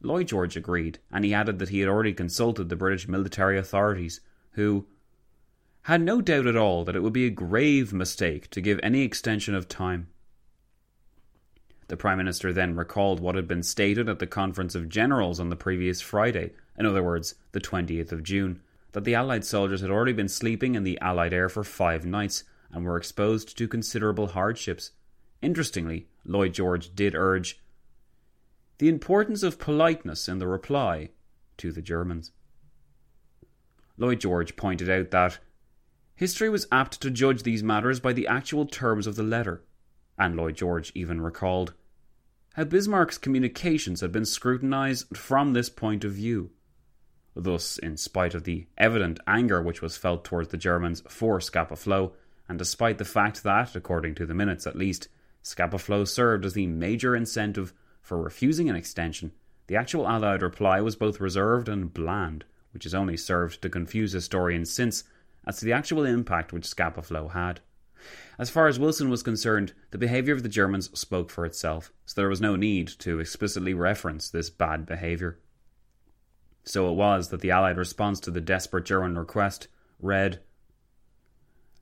Lloyd 0.00 0.28
George 0.28 0.56
agreed, 0.56 1.00
and 1.12 1.22
he 1.22 1.34
added 1.34 1.58
that 1.58 1.68
he 1.68 1.80
had 1.80 1.88
already 1.88 2.14
consulted 2.14 2.70
the 2.70 2.76
British 2.76 3.08
military 3.08 3.58
authorities, 3.58 4.22
who, 4.52 4.86
had 5.82 6.00
no 6.00 6.22
doubt 6.22 6.46
at 6.46 6.56
all 6.56 6.82
that 6.86 6.96
it 6.96 7.02
would 7.02 7.12
be 7.12 7.26
a 7.26 7.30
grave 7.30 7.92
mistake 7.92 8.48
to 8.48 8.62
give 8.62 8.80
any 8.82 9.02
extension 9.02 9.54
of 9.54 9.68
time. 9.68 10.08
The 11.88 11.96
Prime 11.96 12.18
Minister 12.18 12.52
then 12.52 12.76
recalled 12.76 13.20
what 13.20 13.34
had 13.34 13.46
been 13.46 13.62
stated 13.62 14.08
at 14.08 14.18
the 14.18 14.26
Conference 14.26 14.74
of 14.74 14.88
Generals 14.88 15.38
on 15.38 15.50
the 15.50 15.56
previous 15.56 16.00
Friday, 16.00 16.52
in 16.78 16.86
other 16.86 17.02
words, 17.02 17.34
the 17.52 17.60
20th 17.60 18.10
of 18.10 18.22
June, 18.22 18.60
that 18.92 19.04
the 19.04 19.14
Allied 19.14 19.44
soldiers 19.44 19.80
had 19.80 19.90
already 19.90 20.12
been 20.12 20.28
sleeping 20.28 20.74
in 20.74 20.84
the 20.84 20.98
Allied 21.00 21.32
air 21.32 21.48
for 21.48 21.62
five 21.62 22.06
nights 22.06 22.44
and 22.72 22.84
were 22.84 22.96
exposed 22.96 23.56
to 23.58 23.68
considerable 23.68 24.28
hardships. 24.28 24.92
Interestingly, 25.42 26.08
Lloyd 26.24 26.54
George 26.54 26.94
did 26.94 27.14
urge 27.14 27.60
the 28.78 28.88
importance 28.88 29.42
of 29.42 29.58
politeness 29.58 30.28
in 30.28 30.38
the 30.38 30.48
reply 30.48 31.10
to 31.58 31.70
the 31.70 31.82
Germans. 31.82 32.32
Lloyd 33.96 34.20
George 34.20 34.56
pointed 34.56 34.90
out 34.90 35.10
that 35.10 35.38
History 36.16 36.48
was 36.48 36.66
apt 36.70 37.00
to 37.00 37.10
judge 37.10 37.42
these 37.42 37.62
matters 37.62 38.00
by 38.00 38.12
the 38.12 38.26
actual 38.26 38.66
terms 38.66 39.06
of 39.06 39.16
the 39.16 39.22
letter, 39.22 39.64
and 40.18 40.36
Lloyd 40.36 40.56
George 40.56 40.92
even 40.94 41.20
recalled 41.20 41.74
how 42.54 42.64
Bismarck's 42.64 43.18
communications 43.18 44.00
had 44.00 44.12
been 44.12 44.24
scrutinized 44.24 45.16
from 45.16 45.52
this 45.52 45.68
point 45.68 46.04
of 46.04 46.12
view. 46.12 46.50
Thus, 47.34 47.78
in 47.78 47.96
spite 47.96 48.34
of 48.34 48.44
the 48.44 48.68
evident 48.78 49.18
anger 49.26 49.60
which 49.60 49.82
was 49.82 49.96
felt 49.96 50.24
towards 50.24 50.50
the 50.50 50.56
Germans 50.56 51.02
for 51.08 51.40
Scapa 51.40 51.74
Flow, 51.74 52.12
and 52.48 52.56
despite 52.58 52.98
the 52.98 53.04
fact 53.04 53.42
that, 53.42 53.74
according 53.74 54.14
to 54.16 54.26
the 54.26 54.34
minutes 54.34 54.68
at 54.68 54.76
least, 54.76 55.08
Scapa 55.42 55.78
Flow 55.78 56.04
served 56.04 56.44
as 56.44 56.52
the 56.52 56.68
major 56.68 57.16
incentive 57.16 57.74
for 58.00 58.22
refusing 58.22 58.70
an 58.70 58.76
extension, 58.76 59.32
the 59.66 59.76
actual 59.76 60.06
Allied 60.06 60.42
reply 60.42 60.80
was 60.80 60.94
both 60.94 61.20
reserved 61.20 61.68
and 61.68 61.92
bland, 61.92 62.44
which 62.72 62.84
has 62.84 62.94
only 62.94 63.16
served 63.16 63.60
to 63.62 63.68
confuse 63.68 64.12
historians 64.12 64.70
since 64.70 65.04
as 65.46 65.58
to 65.58 65.64
the 65.64 65.72
actual 65.72 66.04
impact 66.04 66.52
which 66.52 66.66
Scapa 66.66 67.02
Flow 67.02 67.28
had. 67.28 67.60
As 68.38 68.50
far 68.50 68.66
as 68.66 68.78
Wilson 68.78 69.10
was 69.10 69.22
concerned, 69.22 69.72
the 69.90 69.98
behaviour 69.98 70.34
of 70.34 70.42
the 70.42 70.48
Germans 70.48 70.90
spoke 70.98 71.30
for 71.30 71.46
itself, 71.46 71.92
so 72.04 72.20
there 72.20 72.28
was 72.28 72.40
no 72.40 72.56
need 72.56 72.88
to 72.98 73.20
explicitly 73.20 73.74
reference 73.74 74.28
this 74.28 74.50
bad 74.50 74.86
behaviour. 74.86 75.38
So 76.64 76.90
it 76.90 76.94
was 76.94 77.28
that 77.28 77.40
the 77.40 77.50
Allied 77.50 77.76
response 77.76 78.20
to 78.20 78.30
the 78.30 78.40
desperate 78.40 78.84
German 78.84 79.16
request 79.16 79.68
read 80.00 80.40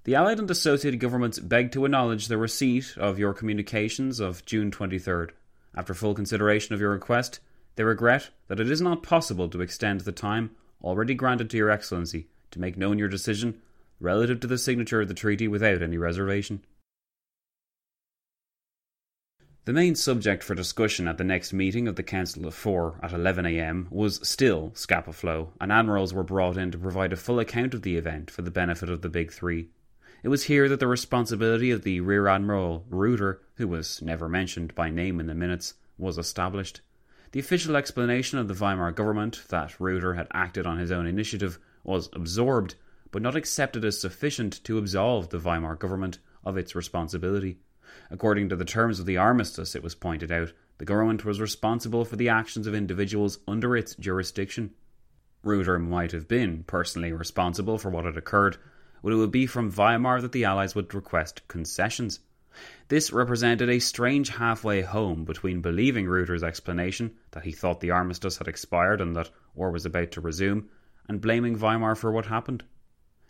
The 0.04 0.14
Allied 0.14 0.38
and 0.38 0.50
associated 0.50 1.00
governments 1.00 1.38
beg 1.38 1.72
to 1.72 1.84
acknowledge 1.84 2.28
the 2.28 2.36
receipt 2.36 2.94
of 2.96 3.18
your 3.18 3.32
communications 3.32 4.20
of 4.20 4.44
June 4.44 4.70
23rd. 4.70 5.30
After 5.74 5.94
full 5.94 6.14
consideration 6.14 6.74
of 6.74 6.80
your 6.80 6.90
request, 6.90 7.40
they 7.76 7.84
regret 7.84 8.30
that 8.48 8.60
it 8.60 8.70
is 8.70 8.82
not 8.82 9.02
possible 9.02 9.48
to 9.48 9.62
extend 9.62 10.02
the 10.02 10.12
time 10.12 10.50
already 10.82 11.14
granted 11.14 11.48
to 11.50 11.56
Your 11.56 11.70
Excellency 11.70 12.28
to 12.50 12.60
make 12.60 12.76
known 12.76 12.98
your 12.98 13.08
decision 13.08 13.60
relative 14.02 14.40
to 14.40 14.46
the 14.46 14.58
signature 14.58 15.00
of 15.00 15.08
the 15.08 15.14
treaty 15.14 15.46
without 15.46 15.80
any 15.80 15.96
reservation. 15.96 16.62
The 19.64 19.72
main 19.72 19.94
subject 19.94 20.42
for 20.42 20.56
discussion 20.56 21.06
at 21.06 21.18
the 21.18 21.24
next 21.24 21.52
meeting 21.52 21.86
of 21.86 21.94
the 21.94 22.02
Council 22.02 22.46
of 22.46 22.54
Four 22.54 22.98
at 23.00 23.12
11am 23.12 23.88
was 23.92 24.28
still 24.28 24.72
Scapa 24.74 25.12
Flow, 25.12 25.52
and 25.60 25.70
admirals 25.70 26.12
were 26.12 26.24
brought 26.24 26.56
in 26.56 26.72
to 26.72 26.78
provide 26.78 27.12
a 27.12 27.16
full 27.16 27.38
account 27.38 27.72
of 27.72 27.82
the 27.82 27.96
event 27.96 28.28
for 28.28 28.42
the 28.42 28.50
benefit 28.50 28.90
of 28.90 29.02
the 29.02 29.08
Big 29.08 29.30
Three. 29.30 29.68
It 30.24 30.30
was 30.30 30.44
here 30.44 30.68
that 30.68 30.80
the 30.80 30.88
responsibility 30.88 31.70
of 31.70 31.84
the 31.84 32.00
Rear 32.00 32.26
Admiral 32.26 32.84
Reuter, 32.90 33.40
who 33.54 33.68
was 33.68 34.02
never 34.02 34.28
mentioned 34.28 34.74
by 34.74 34.90
name 34.90 35.20
in 35.20 35.26
the 35.28 35.34
minutes, 35.34 35.74
was 35.96 36.18
established. 36.18 36.80
The 37.30 37.38
official 37.38 37.76
explanation 37.76 38.40
of 38.40 38.48
the 38.48 38.54
Weimar 38.54 38.90
government 38.90 39.44
that 39.50 39.78
Reuter 39.78 40.14
had 40.14 40.26
acted 40.34 40.66
on 40.66 40.78
his 40.78 40.90
own 40.90 41.06
initiative 41.06 41.60
was 41.84 42.08
absorbed, 42.12 42.74
but 43.12 43.22
not 43.22 43.36
accepted 43.36 43.84
as 43.84 44.00
sufficient 44.00 44.64
to 44.64 44.78
absolve 44.78 45.28
the 45.28 45.38
Weimar 45.38 45.76
government 45.76 46.18
of 46.44 46.56
its 46.56 46.74
responsibility. 46.74 47.58
According 48.10 48.48
to 48.48 48.56
the 48.56 48.64
terms 48.64 48.98
of 48.98 49.06
the 49.06 49.18
armistice, 49.18 49.76
it 49.76 49.82
was 49.82 49.94
pointed 49.94 50.32
out, 50.32 50.52
the 50.78 50.86
government 50.86 51.24
was 51.24 51.40
responsible 51.40 52.04
for 52.04 52.16
the 52.16 52.30
actions 52.30 52.66
of 52.66 52.74
individuals 52.74 53.38
under 53.46 53.76
its 53.76 53.94
jurisdiction. 53.94 54.72
Reuter 55.44 55.78
might 55.78 56.12
have 56.12 56.26
been 56.26 56.64
personally 56.64 57.12
responsible 57.12 57.78
for 57.78 57.90
what 57.90 58.06
had 58.06 58.16
occurred, 58.16 58.56
but 59.02 59.12
it 59.12 59.16
would 59.16 59.30
be 59.30 59.46
from 59.46 59.70
Weimar 59.70 60.20
that 60.22 60.32
the 60.32 60.44
Allies 60.44 60.74
would 60.74 60.94
request 60.94 61.46
concessions. 61.48 62.20
This 62.88 63.12
represented 63.12 63.68
a 63.68 63.78
strange 63.78 64.30
halfway 64.30 64.82
home 64.82 65.24
between 65.24 65.60
believing 65.60 66.06
Reuter's 66.06 66.42
explanation 66.42 67.12
that 67.32 67.44
he 67.44 67.52
thought 67.52 67.80
the 67.80 67.90
armistice 67.90 68.38
had 68.38 68.48
expired 68.48 69.00
and 69.00 69.14
that 69.16 69.30
war 69.54 69.70
was 69.70 69.84
about 69.84 70.10
to 70.12 70.20
resume, 70.20 70.68
and 71.08 71.20
blaming 71.20 71.58
Weimar 71.58 71.94
for 71.94 72.10
what 72.10 72.26
happened. 72.26 72.64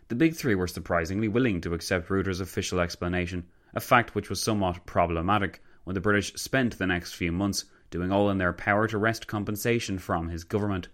The 0.09 0.15
Big 0.15 0.35
Three 0.35 0.55
were 0.55 0.67
surprisingly 0.67 1.27
willing 1.27 1.61
to 1.61 1.73
accept 1.73 2.09
Reuter's 2.09 2.41
official 2.41 2.79
explanation, 2.79 3.45
a 3.73 3.79
fact 3.79 4.13
which 4.13 4.29
was 4.29 4.41
somewhat 4.41 4.85
problematic 4.85 5.61
when 5.85 5.93
the 5.93 6.01
British 6.01 6.33
spent 6.33 6.77
the 6.77 6.87
next 6.87 7.13
few 7.13 7.31
months 7.31 7.65
doing 7.89 8.11
all 8.11 8.29
in 8.29 8.37
their 8.37 8.53
power 8.53 8.87
to 8.87 8.97
wrest 8.97 9.27
compensation 9.27 9.97
from 9.97 10.27
his 10.27 10.43
government, 10.43 10.89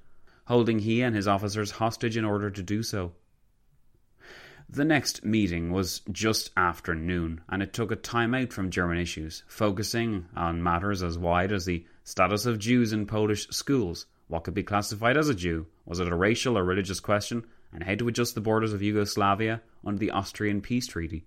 holding 0.45 0.79
he 0.79 1.01
and 1.01 1.15
his 1.15 1.27
officers 1.27 1.71
hostage 1.71 2.17
in 2.17 2.25
order 2.25 2.51
to 2.51 2.61
do 2.61 2.83
so. 2.83 3.13
The 4.69 4.85
next 4.85 5.25
meeting 5.25 5.71
was 5.71 6.01
just 6.11 6.51
after 6.55 6.93
noon, 6.93 7.41
and 7.49 7.63
it 7.63 7.73
took 7.73 7.91
a 7.91 7.95
time 7.95 8.35
out 8.35 8.53
from 8.53 8.69
German 8.69 8.99
issues, 8.99 9.43
focusing 9.47 10.27
on 10.35 10.61
matters 10.61 11.01
as 11.01 11.17
wide 11.17 11.51
as 11.51 11.65
the 11.65 11.85
status 12.03 12.45
of 12.45 12.59
Jews 12.59 12.93
in 12.93 13.07
Polish 13.07 13.47
schools, 13.49 14.05
what 14.29 14.43
could 14.43 14.53
be 14.53 14.61
classified 14.61 15.17
as 15.17 15.27
a 15.27 15.33
Jew? 15.33 15.65
Was 15.85 15.99
it 15.99 16.07
a 16.07 16.15
racial 16.15 16.55
or 16.55 16.63
religious 16.63 16.99
question? 16.99 17.45
And 17.71 17.83
how 17.83 17.95
to 17.95 18.07
adjust 18.07 18.35
the 18.35 18.41
borders 18.41 18.73
of 18.73 18.81
Yugoslavia 18.81 19.61
under 19.85 19.99
the 19.99 20.11
Austrian 20.11 20.61
peace 20.61 20.87
treaty? 20.87 21.25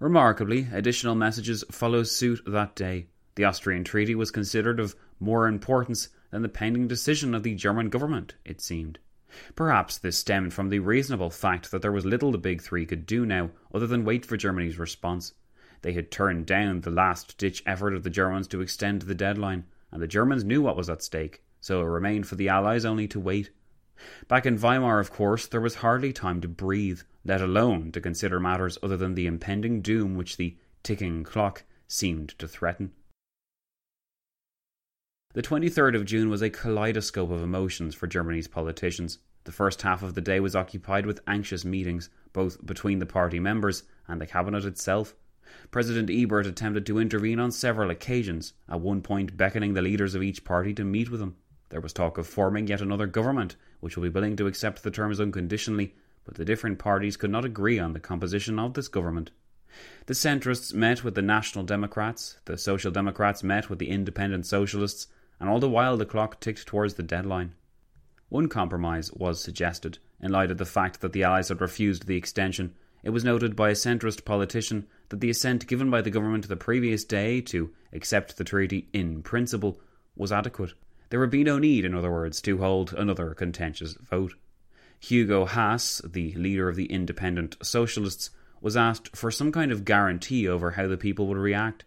Remarkably, 0.00 0.68
additional 0.72 1.14
messages 1.14 1.64
followed 1.70 2.08
suit 2.08 2.40
that 2.46 2.74
day. 2.74 3.06
The 3.36 3.44
Austrian 3.44 3.84
treaty 3.84 4.14
was 4.14 4.30
considered 4.30 4.78
of 4.78 4.94
more 5.18 5.48
importance 5.48 6.08
than 6.30 6.42
the 6.42 6.48
pending 6.48 6.88
decision 6.88 7.34
of 7.34 7.42
the 7.42 7.54
German 7.54 7.88
government, 7.88 8.34
it 8.44 8.60
seemed. 8.60 8.98
Perhaps 9.56 9.98
this 9.98 10.16
stemmed 10.16 10.52
from 10.52 10.68
the 10.68 10.78
reasonable 10.78 11.30
fact 11.30 11.70
that 11.70 11.82
there 11.82 11.90
was 11.90 12.04
little 12.04 12.30
the 12.30 12.38
Big 12.38 12.62
Three 12.62 12.86
could 12.86 13.06
do 13.06 13.26
now 13.26 13.50
other 13.74 13.86
than 13.86 14.04
wait 14.04 14.24
for 14.24 14.36
Germany's 14.36 14.78
response. 14.78 15.34
They 15.82 15.92
had 15.92 16.10
turned 16.10 16.46
down 16.46 16.80
the 16.80 16.90
last 16.90 17.36
ditch 17.38 17.62
effort 17.66 17.94
of 17.94 18.04
the 18.04 18.10
Germans 18.10 18.46
to 18.48 18.60
extend 18.60 19.02
the 19.02 19.14
deadline, 19.14 19.64
and 19.90 20.00
the 20.00 20.06
Germans 20.06 20.44
knew 20.44 20.62
what 20.62 20.76
was 20.76 20.88
at 20.88 21.02
stake, 21.02 21.42
so 21.60 21.80
it 21.80 21.86
remained 21.86 22.26
for 22.28 22.36
the 22.36 22.48
Allies 22.48 22.84
only 22.84 23.08
to 23.08 23.18
wait. 23.18 23.50
Back 24.28 24.46
in 24.46 24.56
Weimar, 24.56 25.00
of 25.00 25.10
course, 25.10 25.46
there 25.46 25.60
was 25.60 25.76
hardly 25.76 26.12
time 26.12 26.40
to 26.40 26.48
breathe, 26.48 27.02
let 27.24 27.40
alone 27.40 27.92
to 27.92 28.00
consider 28.00 28.40
matters 28.40 28.78
other 28.82 28.96
than 28.96 29.14
the 29.14 29.26
impending 29.26 29.80
doom 29.80 30.14
which 30.14 30.36
the 30.36 30.56
ticking 30.82 31.24
clock 31.24 31.64
seemed 31.88 32.38
to 32.38 32.48
threaten. 32.48 32.92
The 35.34 35.42
23rd 35.42 35.96
of 35.96 36.04
June 36.04 36.28
was 36.28 36.42
a 36.42 36.50
kaleidoscope 36.50 37.30
of 37.30 37.42
emotions 37.42 37.94
for 37.94 38.06
Germany's 38.06 38.46
politicians. 38.46 39.18
The 39.44 39.52
first 39.52 39.82
half 39.82 40.02
of 40.02 40.14
the 40.14 40.20
day 40.20 40.38
was 40.40 40.54
occupied 40.54 41.06
with 41.06 41.20
anxious 41.26 41.64
meetings, 41.64 42.08
both 42.32 42.64
between 42.64 42.98
the 42.98 43.06
party 43.06 43.40
members 43.40 43.82
and 44.06 44.20
the 44.20 44.26
cabinet 44.26 44.64
itself. 44.64 45.14
President 45.70 46.08
Ebert 46.08 46.46
attempted 46.46 46.86
to 46.86 46.98
intervene 46.98 47.38
on 47.38 47.50
several 47.50 47.90
occasions, 47.90 48.54
at 48.68 48.80
one 48.80 49.02
point 49.02 49.36
beckoning 49.36 49.74
the 49.74 49.82
leaders 49.82 50.14
of 50.14 50.22
each 50.22 50.44
party 50.44 50.72
to 50.74 50.84
meet 50.84 51.10
with 51.10 51.20
him. 51.20 51.36
There 51.74 51.80
was 51.80 51.92
talk 51.92 52.18
of 52.18 52.28
forming 52.28 52.68
yet 52.68 52.80
another 52.80 53.08
government, 53.08 53.56
which 53.80 53.96
would 53.96 54.04
be 54.04 54.16
willing 54.16 54.36
to 54.36 54.46
accept 54.46 54.84
the 54.84 54.92
terms 54.92 55.18
unconditionally, 55.18 55.96
but 56.24 56.36
the 56.36 56.44
different 56.44 56.78
parties 56.78 57.16
could 57.16 57.32
not 57.32 57.44
agree 57.44 57.80
on 57.80 57.94
the 57.94 57.98
composition 57.98 58.60
of 58.60 58.74
this 58.74 58.86
government. 58.86 59.32
The 60.06 60.14
centrists 60.14 60.72
met 60.72 61.02
with 61.02 61.16
the 61.16 61.20
National 61.20 61.64
Democrats, 61.64 62.38
the 62.44 62.56
Social 62.56 62.92
Democrats 62.92 63.42
met 63.42 63.68
with 63.68 63.80
the 63.80 63.88
Independent 63.88 64.46
Socialists, 64.46 65.08
and 65.40 65.50
all 65.50 65.58
the 65.58 65.68
while 65.68 65.96
the 65.96 66.06
clock 66.06 66.38
ticked 66.38 66.64
towards 66.64 66.94
the 66.94 67.02
deadline. 67.02 67.54
One 68.28 68.48
compromise 68.48 69.12
was 69.12 69.42
suggested, 69.42 69.98
in 70.20 70.30
light 70.30 70.52
of 70.52 70.58
the 70.58 70.64
fact 70.64 71.00
that 71.00 71.12
the 71.12 71.24
Allies 71.24 71.48
had 71.48 71.60
refused 71.60 72.06
the 72.06 72.16
extension. 72.16 72.72
It 73.02 73.10
was 73.10 73.24
noted 73.24 73.56
by 73.56 73.70
a 73.70 73.72
centrist 73.72 74.24
politician 74.24 74.86
that 75.08 75.20
the 75.20 75.30
assent 75.30 75.66
given 75.66 75.90
by 75.90 76.02
the 76.02 76.10
government 76.10 76.46
the 76.46 76.54
previous 76.54 77.02
day 77.02 77.40
to 77.40 77.72
accept 77.92 78.36
the 78.36 78.44
treaty 78.44 78.88
in 78.92 79.24
principle 79.24 79.80
was 80.14 80.30
adequate. 80.30 80.74
There 81.10 81.20
would 81.20 81.30
be 81.30 81.44
no 81.44 81.58
need, 81.58 81.84
in 81.84 81.94
other 81.94 82.10
words, 82.10 82.40
to 82.42 82.58
hold 82.58 82.92
another 82.92 83.34
contentious 83.34 83.94
vote. 83.94 84.34
Hugo 85.00 85.46
Haase, 85.46 86.00
the 86.12 86.32
leader 86.34 86.68
of 86.68 86.76
the 86.76 86.86
Independent 86.86 87.56
Socialists, 87.62 88.30
was 88.60 88.76
asked 88.76 89.14
for 89.14 89.30
some 89.30 89.52
kind 89.52 89.70
of 89.70 89.84
guarantee 89.84 90.48
over 90.48 90.72
how 90.72 90.86
the 90.86 90.96
people 90.96 91.26
would 91.26 91.36
react. 91.36 91.84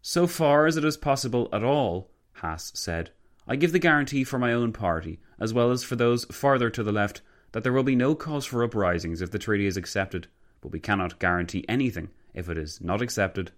So 0.00 0.28
far 0.28 0.66
as 0.66 0.76
it 0.76 0.84
is 0.84 0.96
possible 0.96 1.48
at 1.52 1.64
all, 1.64 2.10
Haase 2.40 2.76
said, 2.76 3.10
I 3.48 3.56
give 3.56 3.72
the 3.72 3.80
guarantee 3.80 4.22
for 4.22 4.38
my 4.38 4.52
own 4.52 4.72
party, 4.72 5.18
as 5.40 5.52
well 5.52 5.72
as 5.72 5.82
for 5.82 5.96
those 5.96 6.24
farther 6.26 6.70
to 6.70 6.82
the 6.82 6.92
left, 6.92 7.22
that 7.52 7.64
there 7.64 7.72
will 7.72 7.82
be 7.82 7.96
no 7.96 8.14
cause 8.14 8.44
for 8.44 8.62
uprisings 8.62 9.20
if 9.20 9.30
the 9.30 9.38
treaty 9.38 9.66
is 9.66 9.76
accepted, 9.76 10.28
but 10.60 10.70
we 10.70 10.78
cannot 10.78 11.18
guarantee 11.18 11.64
anything 11.68 12.10
if 12.34 12.48
it 12.48 12.58
is 12.58 12.80
not 12.80 13.02
accepted. 13.02 13.50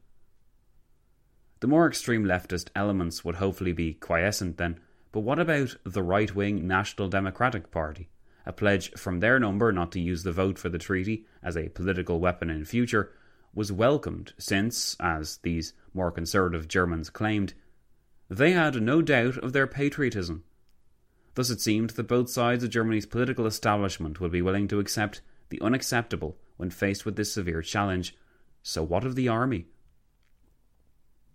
The 1.60 1.66
more 1.66 1.86
extreme 1.86 2.24
leftist 2.24 2.68
elements 2.74 3.24
would 3.24 3.36
hopefully 3.36 3.72
be 3.72 3.94
quiescent 3.94 4.58
then, 4.58 4.78
but 5.12 5.20
what 5.20 5.38
about 5.38 5.76
the 5.84 6.02
right 6.02 6.34
wing 6.34 6.66
National 6.66 7.08
Democratic 7.08 7.70
Party? 7.70 8.08
a 8.48 8.52
pledge 8.52 8.90
from 8.92 9.20
their 9.20 9.38
number 9.38 9.70
not 9.70 9.92
to 9.92 10.00
use 10.00 10.22
the 10.22 10.32
vote 10.32 10.58
for 10.58 10.70
the 10.70 10.78
treaty 10.78 11.26
as 11.42 11.54
a 11.54 11.68
political 11.68 12.18
weapon 12.18 12.48
in 12.48 12.64
future, 12.64 13.12
was 13.54 13.70
welcomed 13.70 14.32
since, 14.38 14.96
as 14.98 15.36
these 15.42 15.74
more 15.92 16.10
conservative 16.10 16.66
Germans 16.66 17.10
claimed, 17.10 17.52
they 18.30 18.52
had 18.52 18.80
no 18.80 19.02
doubt 19.02 19.36
of 19.36 19.52
their 19.52 19.66
patriotism. 19.66 20.44
Thus 21.34 21.50
it 21.50 21.60
seemed 21.60 21.90
that 21.90 22.08
both 22.08 22.30
sides 22.30 22.64
of 22.64 22.70
Germany's 22.70 23.04
political 23.04 23.46
establishment 23.46 24.18
would 24.18 24.32
be 24.32 24.42
willing 24.42 24.66
to 24.68 24.80
accept 24.80 25.20
the 25.50 25.60
unacceptable 25.60 26.38
when 26.56 26.70
faced 26.70 27.04
with 27.04 27.16
this 27.16 27.32
severe 27.32 27.60
challenge. 27.60 28.16
So, 28.62 28.82
what 28.82 29.04
of 29.04 29.14
the 29.14 29.28
army? 29.28 29.66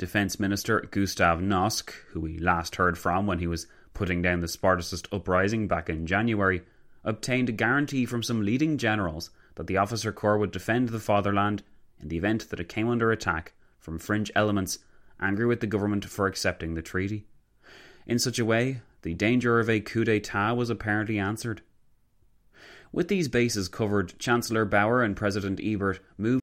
Defence 0.04 0.38
Minister 0.38 0.82
Gustav 0.92 1.40
Noske, 1.40 1.94
who 2.10 2.20
we 2.20 2.38
last 2.38 2.76
heard 2.76 2.98
from 2.98 3.26
when 3.26 3.40
he 3.40 3.48
was 3.48 3.68
putting 3.94 4.22
down 4.22 4.42
the 4.42 4.50
Spartacist 4.50 5.08
uprising 5.14 5.66
back 5.66 5.90
in 5.90 6.06
January, 6.06 6.62
obtained 7.06 7.48
a 7.48 7.54
guarantee 7.54 8.06
from 8.06 8.22
some 8.22 8.44
leading 8.44 8.78
generals 8.78 9.30
that 9.56 9.68
the 9.68 9.78
officer 9.78 10.12
corps 10.12 10.38
would 10.38 10.52
defend 10.52 10.90
the 10.90 11.00
fatherland 11.00 11.64
in 12.02 12.10
the 12.10 12.18
event 12.18 12.50
that 12.50 12.60
it 12.60 12.68
came 12.68 12.90
under 12.90 13.14
attack 13.14 13.54
from 13.80 13.98
fringe 13.98 14.30
elements 14.36 14.80
angry 15.22 15.46
with 15.46 15.62
the 15.62 15.68
government 15.68 16.04
for 16.04 16.28
accepting 16.28 16.74
the 16.74 16.82
treaty. 16.82 17.26
In 18.06 18.20
such 18.20 18.40
a 18.40 18.44
way, 18.44 18.82
the 19.04 19.14
danger 19.14 19.62
of 19.62 19.70
a 19.70 19.80
coup 19.80 20.04
d'etat 20.04 20.52
was 20.52 20.70
apparently 20.70 21.18
answered. 21.18 21.62
With 22.92 23.08
these 23.08 23.30
bases 23.30 23.70
covered, 23.70 24.20
Chancellor 24.20 24.66
Bauer 24.66 25.02
and 25.02 25.16
President 25.16 25.62
Ebert 25.64 26.02
moved. 26.18 26.43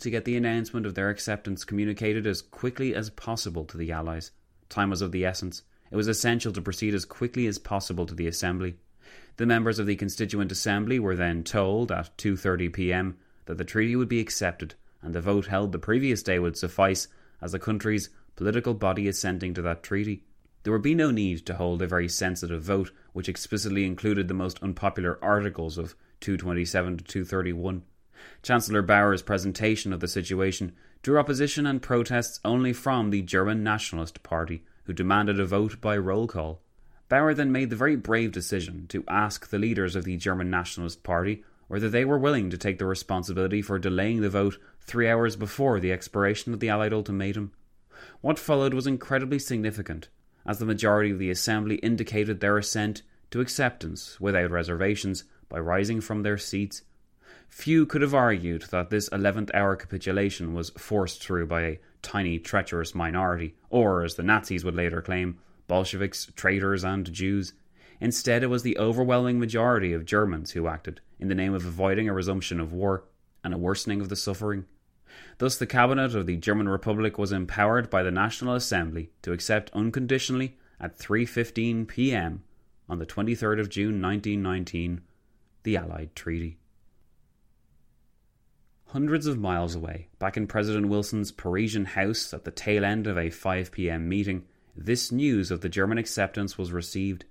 to 0.00 0.10
get 0.10 0.24
the 0.24 0.36
announcement 0.36 0.86
of 0.86 0.94
their 0.94 1.10
acceptance 1.10 1.64
communicated 1.64 2.26
as 2.26 2.42
quickly 2.42 2.94
as 2.94 3.10
possible 3.10 3.64
to 3.64 3.76
the 3.76 3.92
Allies. 3.92 4.30
Time 4.68 4.90
was 4.90 5.02
of 5.02 5.12
the 5.12 5.24
essence. 5.24 5.62
It 5.90 5.96
was 5.96 6.08
essential 6.08 6.52
to 6.52 6.62
proceed 6.62 6.94
as 6.94 7.04
quickly 7.04 7.46
as 7.46 7.58
possible 7.58 8.06
to 8.06 8.14
the 8.14 8.26
Assembly. 8.26 8.76
The 9.36 9.46
members 9.46 9.78
of 9.78 9.86
the 9.86 9.96
Constituent 9.96 10.50
Assembly 10.50 10.98
were 10.98 11.14
then 11.14 11.44
told 11.44 11.92
at 11.92 12.16
2:30 12.18 12.72
p.m. 12.72 13.16
that 13.44 13.58
the 13.58 13.64
treaty 13.64 13.94
would 13.94 14.08
be 14.08 14.20
accepted 14.20 14.74
and 15.02 15.14
the 15.14 15.20
vote 15.20 15.46
held 15.46 15.72
the 15.72 15.78
previous 15.78 16.22
day 16.22 16.38
would 16.38 16.56
suffice 16.56 17.06
as 17.40 17.52
the 17.52 17.58
country's 17.58 18.10
political 18.34 18.74
body 18.74 19.06
assenting 19.08 19.54
to 19.54 19.62
that 19.62 19.82
treaty. 19.82 20.24
There 20.62 20.72
would 20.72 20.82
be 20.82 20.94
no 20.94 21.10
need 21.10 21.46
to 21.46 21.54
hold 21.54 21.80
a 21.80 21.86
very 21.86 22.08
sensitive 22.08 22.62
vote 22.62 22.90
which 23.12 23.28
explicitly 23.28 23.84
included 23.84 24.26
the 24.26 24.34
most 24.34 24.60
unpopular 24.62 25.18
articles 25.22 25.78
of 25.78 25.94
227 26.20 26.98
to 26.98 27.04
231. 27.04 27.82
Chancellor 28.42 28.82
Bauer's 28.82 29.22
presentation 29.22 29.92
of 29.92 30.00
the 30.00 30.08
situation 30.08 30.72
drew 31.02 31.18
opposition 31.18 31.66
and 31.66 31.82
protests 31.82 32.40
only 32.44 32.72
from 32.72 33.10
the 33.10 33.22
German 33.22 33.62
Nationalist 33.62 34.22
Party, 34.22 34.64
who 34.84 34.92
demanded 34.92 35.38
a 35.38 35.46
vote 35.46 35.80
by 35.80 35.96
roll 35.96 36.26
call. 36.26 36.60
Bauer 37.08 37.34
then 37.34 37.52
made 37.52 37.70
the 37.70 37.76
very 37.76 37.96
brave 37.96 38.32
decision 38.32 38.86
to 38.88 39.04
ask 39.06 39.48
the 39.48 39.58
leaders 39.58 39.94
of 39.94 40.04
the 40.04 40.16
German 40.16 40.50
Nationalist 40.50 41.02
Party 41.02 41.44
whether 41.68 41.88
they 41.88 42.04
were 42.04 42.18
willing 42.18 42.50
to 42.50 42.58
take 42.58 42.78
the 42.78 42.86
responsibility 42.86 43.60
for 43.60 43.78
delaying 43.78 44.20
the 44.20 44.30
vote 44.30 44.58
three 44.80 45.08
hours 45.08 45.36
before 45.36 45.80
the 45.80 45.92
expiration 45.92 46.52
of 46.52 46.60
the 46.60 46.68
Allied 46.68 46.92
ultimatum. 46.92 47.52
What 48.20 48.38
followed 48.38 48.74
was 48.74 48.86
incredibly 48.86 49.38
significant, 49.38 50.08
as 50.46 50.58
the 50.58 50.66
majority 50.66 51.10
of 51.10 51.18
the 51.18 51.30
Assembly 51.30 51.76
indicated 51.76 52.40
their 52.40 52.58
assent 52.58 53.02
to 53.30 53.40
acceptance 53.40 54.20
without 54.20 54.50
reservations 54.50 55.24
by 55.48 55.58
rising 55.58 56.00
from 56.00 56.22
their 56.22 56.38
seats 56.38 56.82
Few 57.48 57.86
could 57.86 58.02
have 58.02 58.14
argued 58.14 58.62
that 58.70 58.90
this 58.90 59.08
11th 59.10 59.50
hour 59.54 59.76
capitulation 59.76 60.52
was 60.52 60.70
forced 60.70 61.22
through 61.22 61.46
by 61.46 61.62
a 61.62 61.78
tiny, 62.02 62.38
treacherous 62.38 62.94
minority, 62.94 63.54
or, 63.70 64.02
as 64.02 64.14
the 64.14 64.22
Nazis 64.22 64.64
would 64.64 64.74
later 64.74 65.00
claim, 65.00 65.38
Bolsheviks, 65.66 66.30
traitors, 66.36 66.84
and 66.84 67.12
Jews. 67.12 67.52
Instead, 68.00 68.42
it 68.42 68.48
was 68.48 68.62
the 68.62 68.78
overwhelming 68.78 69.40
majority 69.40 69.92
of 69.92 70.04
Germans 70.04 70.52
who 70.52 70.66
acted 70.66 71.00
in 71.18 71.28
the 71.28 71.34
name 71.34 71.54
of 71.54 71.64
avoiding 71.64 72.08
a 72.08 72.12
resumption 72.12 72.60
of 72.60 72.72
war 72.72 73.04
and 73.42 73.54
a 73.54 73.58
worsening 73.58 74.00
of 74.00 74.08
the 74.08 74.16
suffering. 74.16 74.66
Thus, 75.38 75.56
the 75.56 75.66
cabinet 75.66 76.14
of 76.14 76.26
the 76.26 76.36
German 76.36 76.68
Republic 76.68 77.16
was 77.16 77.32
empowered 77.32 77.88
by 77.88 78.02
the 78.02 78.10
National 78.10 78.54
Assembly 78.54 79.10
to 79.22 79.32
accept 79.32 79.70
unconditionally 79.72 80.56
at 80.78 80.98
3:15 80.98 81.88
p.m. 81.88 82.42
on 82.88 82.98
the 82.98 83.06
23rd 83.06 83.60
of 83.60 83.68
June 83.68 84.02
1919 84.02 85.00
the 85.62 85.76
Allied 85.76 86.14
Treaty. 86.14 86.58
Hundreds 88.90 89.26
of 89.26 89.38
miles 89.38 89.74
away, 89.74 90.06
back 90.20 90.36
in 90.36 90.46
President 90.46 90.88
Wilson's 90.88 91.32
Parisian 91.32 91.84
house 91.84 92.32
at 92.32 92.44
the 92.44 92.52
tail 92.52 92.84
end 92.84 93.08
of 93.08 93.18
a 93.18 93.30
5 93.30 93.72
pm 93.72 94.08
meeting, 94.08 94.44
this 94.76 95.10
news 95.10 95.50
of 95.50 95.60
the 95.60 95.68
German 95.68 95.98
acceptance 95.98 96.56
was 96.56 96.72
received. 96.72 97.24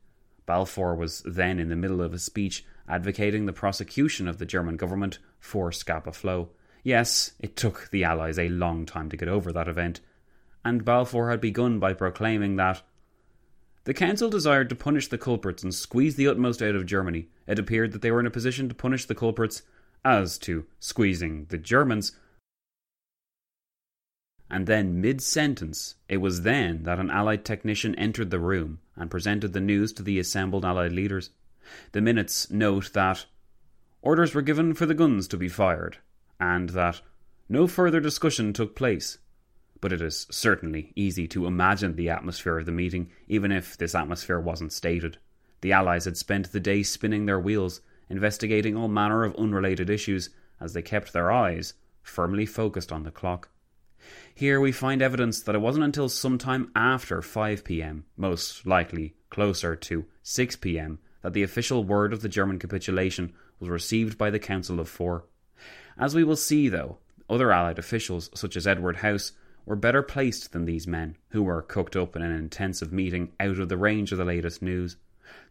Balfour 0.45 0.95
was 0.95 1.23
then 1.25 1.57
in 1.57 1.69
the 1.69 1.75
middle 1.75 2.01
of 2.01 2.13
a 2.13 2.19
speech 2.19 2.65
advocating 2.89 3.45
the 3.45 3.53
prosecution 3.53 4.27
of 4.27 4.37
the 4.37 4.45
German 4.45 4.75
government 4.75 5.19
for 5.39 5.71
Scapa 5.71 6.11
Flow. 6.11 6.49
Yes, 6.83 7.31
it 7.39 7.55
took 7.55 7.89
the 7.89 8.03
Allies 8.03 8.37
a 8.37 8.49
long 8.49 8.85
time 8.85 9.09
to 9.09 9.17
get 9.17 9.29
over 9.29 9.53
that 9.53 9.69
event, 9.69 10.01
and 10.65 10.83
Balfour 10.83 11.29
had 11.29 11.39
begun 11.39 11.79
by 11.79 11.93
proclaiming 11.93 12.57
that 12.57 12.81
the 13.85 13.93
Council 13.93 14.29
desired 14.29 14.67
to 14.69 14.75
punish 14.75 15.07
the 15.07 15.17
culprits 15.17 15.63
and 15.63 15.73
squeeze 15.73 16.15
the 16.15 16.27
utmost 16.27 16.61
out 16.61 16.75
of 16.75 16.85
Germany. 16.85 17.29
It 17.47 17.59
appeared 17.59 17.93
that 17.93 18.01
they 18.01 18.11
were 18.11 18.19
in 18.19 18.25
a 18.25 18.31
position 18.31 18.67
to 18.67 18.75
punish 18.75 19.05
the 19.05 19.15
culprits 19.15 19.61
as 20.05 20.37
to 20.37 20.65
squeezing 20.79 21.47
the 21.49 21.57
Germans. 21.57 22.13
And 24.49 24.67
then, 24.67 25.01
mid 25.01 25.21
sentence, 25.21 25.95
it 26.07 26.17
was 26.17 26.43
then 26.43 26.83
that 26.83 26.99
an 26.99 27.09
Allied 27.09 27.43
technician 27.43 27.95
entered 27.95 28.29
the 28.29 28.39
room 28.39 28.79
and 28.95 29.09
presented 29.09 29.53
the 29.53 29.59
news 29.59 29.91
to 29.93 30.03
the 30.03 30.19
assembled 30.19 30.63
Allied 30.63 30.91
leaders. 30.91 31.31
The 31.93 32.01
minutes 32.01 32.51
note 32.51 32.93
that 32.93 33.25
orders 34.03 34.35
were 34.35 34.43
given 34.43 34.75
for 34.75 34.85
the 34.85 34.93
guns 34.93 35.27
to 35.29 35.37
be 35.37 35.49
fired, 35.49 35.97
and 36.39 36.69
that 36.69 37.01
no 37.49 37.65
further 37.65 37.99
discussion 37.99 38.53
took 38.53 38.75
place. 38.75 39.17
But 39.81 39.91
it 39.91 40.01
is 40.01 40.27
certainly 40.29 40.93
easy 40.95 41.27
to 41.29 41.47
imagine 41.47 41.95
the 41.95 42.09
atmosphere 42.09 42.59
of 42.59 42.67
the 42.67 42.71
meeting, 42.71 43.09
even 43.27 43.51
if 43.51 43.75
this 43.75 43.95
atmosphere 43.95 44.39
wasn't 44.39 44.73
stated. 44.73 45.17
The 45.61 45.71
Allies 45.71 46.05
had 46.05 46.17
spent 46.17 46.51
the 46.51 46.59
day 46.59 46.83
spinning 46.83 47.25
their 47.25 47.39
wheels, 47.39 47.81
investigating 48.09 48.75
all 48.75 48.87
manner 48.87 49.23
of 49.23 49.35
unrelated 49.35 49.89
issues, 49.89 50.29
as 50.59 50.73
they 50.73 50.81
kept 50.81 51.13
their 51.13 51.31
eyes 51.31 51.73
firmly 52.01 52.45
focused 52.45 52.91
on 52.91 53.03
the 53.03 53.11
clock. 53.11 53.49
Here 54.33 54.59
we 54.59 54.71
find 54.71 55.01
evidence 55.01 55.41
that 55.41 55.55
it 55.55 55.61
wasn't 55.61 55.85
until 55.85 56.09
some 56.09 56.37
time 56.37 56.71
after 56.75 57.21
5 57.21 57.63
pm, 57.63 58.05
most 58.15 58.65
likely 58.65 59.15
closer 59.29 59.75
to 59.75 60.05
6 60.21 60.55
pm, 60.57 60.99
that 61.21 61.33
the 61.33 61.43
official 61.43 61.83
word 61.83 62.13
of 62.13 62.21
the 62.21 62.29
German 62.29 62.59
capitulation 62.59 63.33
was 63.59 63.69
received 63.69 64.17
by 64.17 64.29
the 64.29 64.39
Council 64.39 64.79
of 64.79 64.87
Four. 64.87 65.25
As 65.97 66.13
we 66.13 66.23
will 66.23 66.35
see, 66.35 66.69
though, 66.69 66.99
other 67.29 67.51
Allied 67.51 67.79
officials, 67.79 68.29
such 68.35 68.55
as 68.55 68.67
Edward 68.67 68.97
House, 68.97 69.31
were 69.65 69.75
better 69.75 70.03
placed 70.03 70.51
than 70.51 70.65
these 70.65 70.85
men, 70.85 71.15
who 71.29 71.41
were 71.41 71.61
cooked 71.61 71.95
up 71.95 72.15
in 72.15 72.21
an 72.21 72.31
intensive 72.31 72.93
meeting 72.93 73.31
out 73.39 73.57
of 73.57 73.69
the 73.69 73.77
range 73.77 74.11
of 74.11 74.17
the 74.17 74.25
latest 74.25 74.61
news. 74.61 74.97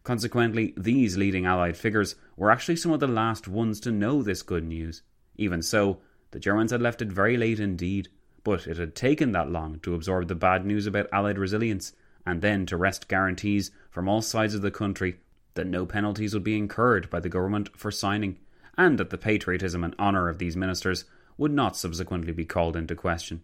Consequently, 0.03 0.73
these 0.77 1.17
leading 1.17 1.45
Allied 1.45 1.77
figures 1.77 2.15
were 2.37 2.51
actually 2.51 2.75
some 2.75 2.91
of 2.91 2.99
the 2.99 3.07
last 3.07 3.47
ones 3.47 3.79
to 3.81 3.91
know 3.91 4.21
this 4.21 4.41
good 4.41 4.63
news. 4.63 5.01
Even 5.37 5.61
so, 5.61 5.99
the 6.31 6.39
Germans 6.39 6.71
had 6.71 6.81
left 6.81 7.01
it 7.01 7.11
very 7.11 7.37
late 7.37 7.59
indeed, 7.59 8.09
but 8.43 8.67
it 8.67 8.77
had 8.77 8.95
taken 8.95 9.31
that 9.31 9.49
long 9.49 9.79
to 9.79 9.95
absorb 9.95 10.27
the 10.27 10.35
bad 10.35 10.65
news 10.65 10.85
about 10.85 11.09
Allied 11.11 11.37
resilience, 11.37 11.93
and 12.25 12.41
then 12.41 12.65
to 12.65 12.77
wrest 12.77 13.07
guarantees 13.07 13.71
from 13.89 14.07
all 14.07 14.21
sides 14.21 14.55
of 14.55 14.61
the 14.61 14.71
country 14.71 15.19
that 15.55 15.67
no 15.67 15.85
penalties 15.85 16.33
would 16.33 16.43
be 16.43 16.57
incurred 16.57 17.09
by 17.09 17.19
the 17.19 17.29
government 17.29 17.69
for 17.77 17.91
signing, 17.91 18.37
and 18.77 18.97
that 18.97 19.09
the 19.09 19.17
patriotism 19.17 19.83
and 19.83 19.95
honour 19.97 20.29
of 20.29 20.37
these 20.37 20.55
ministers 20.55 21.05
would 21.37 21.51
not 21.51 21.75
subsequently 21.75 22.31
be 22.31 22.45
called 22.45 22.75
into 22.75 22.95
question. 22.95 23.43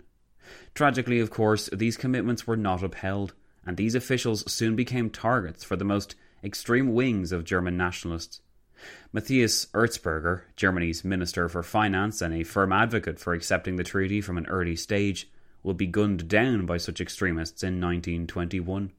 Tragically, 0.76 1.20
of 1.20 1.30
course, 1.30 1.70
these 1.72 1.98
commitments 1.98 2.46
were 2.46 2.58
not 2.58 2.84
upheld, 2.84 3.34
and 3.72 3.78
these 3.78 3.96
officials 3.96 4.52
soon 4.52 4.76
became 4.76 5.10
targets 5.10 5.64
for 5.64 5.78
the 5.78 5.86
most 5.86 6.16
extreme 6.44 6.94
wings 6.94 7.32
of 7.32 7.46
German 7.46 7.78
nationalists. 7.78 8.42
Matthias 9.14 9.68
Erzberger, 9.68 10.42
Germany's 10.58 11.06
Minister 11.06 11.48
for 11.48 11.64
Finance 11.64 12.22
and 12.22 12.34
a 12.34 12.44
firm 12.44 12.74
advocate 12.74 13.18
for 13.18 13.32
accepting 13.32 13.78
the 13.78 13.86
treaty 13.86 14.20
from 14.20 14.38
an 14.38 14.46
early 14.48 14.76
stage, 14.76 15.32
will 15.64 15.74
be 15.74 15.88
gunned 15.88 16.28
down 16.28 16.66
by 16.66 16.76
such 16.76 17.00
extremists 17.00 17.64
in 17.64 17.80
1921 17.80 18.92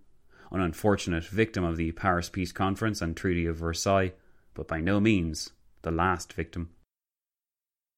an 0.52 0.60
unfortunate 0.60 1.24
victim 1.24 1.64
of 1.64 1.76
the 1.76 1.92
Paris 1.92 2.30
Peace 2.30 2.52
Conference 2.52 3.02
and 3.02 3.14
Treaty 3.14 3.44
of 3.44 3.56
Versailles, 3.56 4.14
but 4.54 4.66
by 4.66 4.80
no 4.80 5.00
means 5.00 5.50
the 5.82 5.90
last 5.90 6.32
victim. 6.32 6.70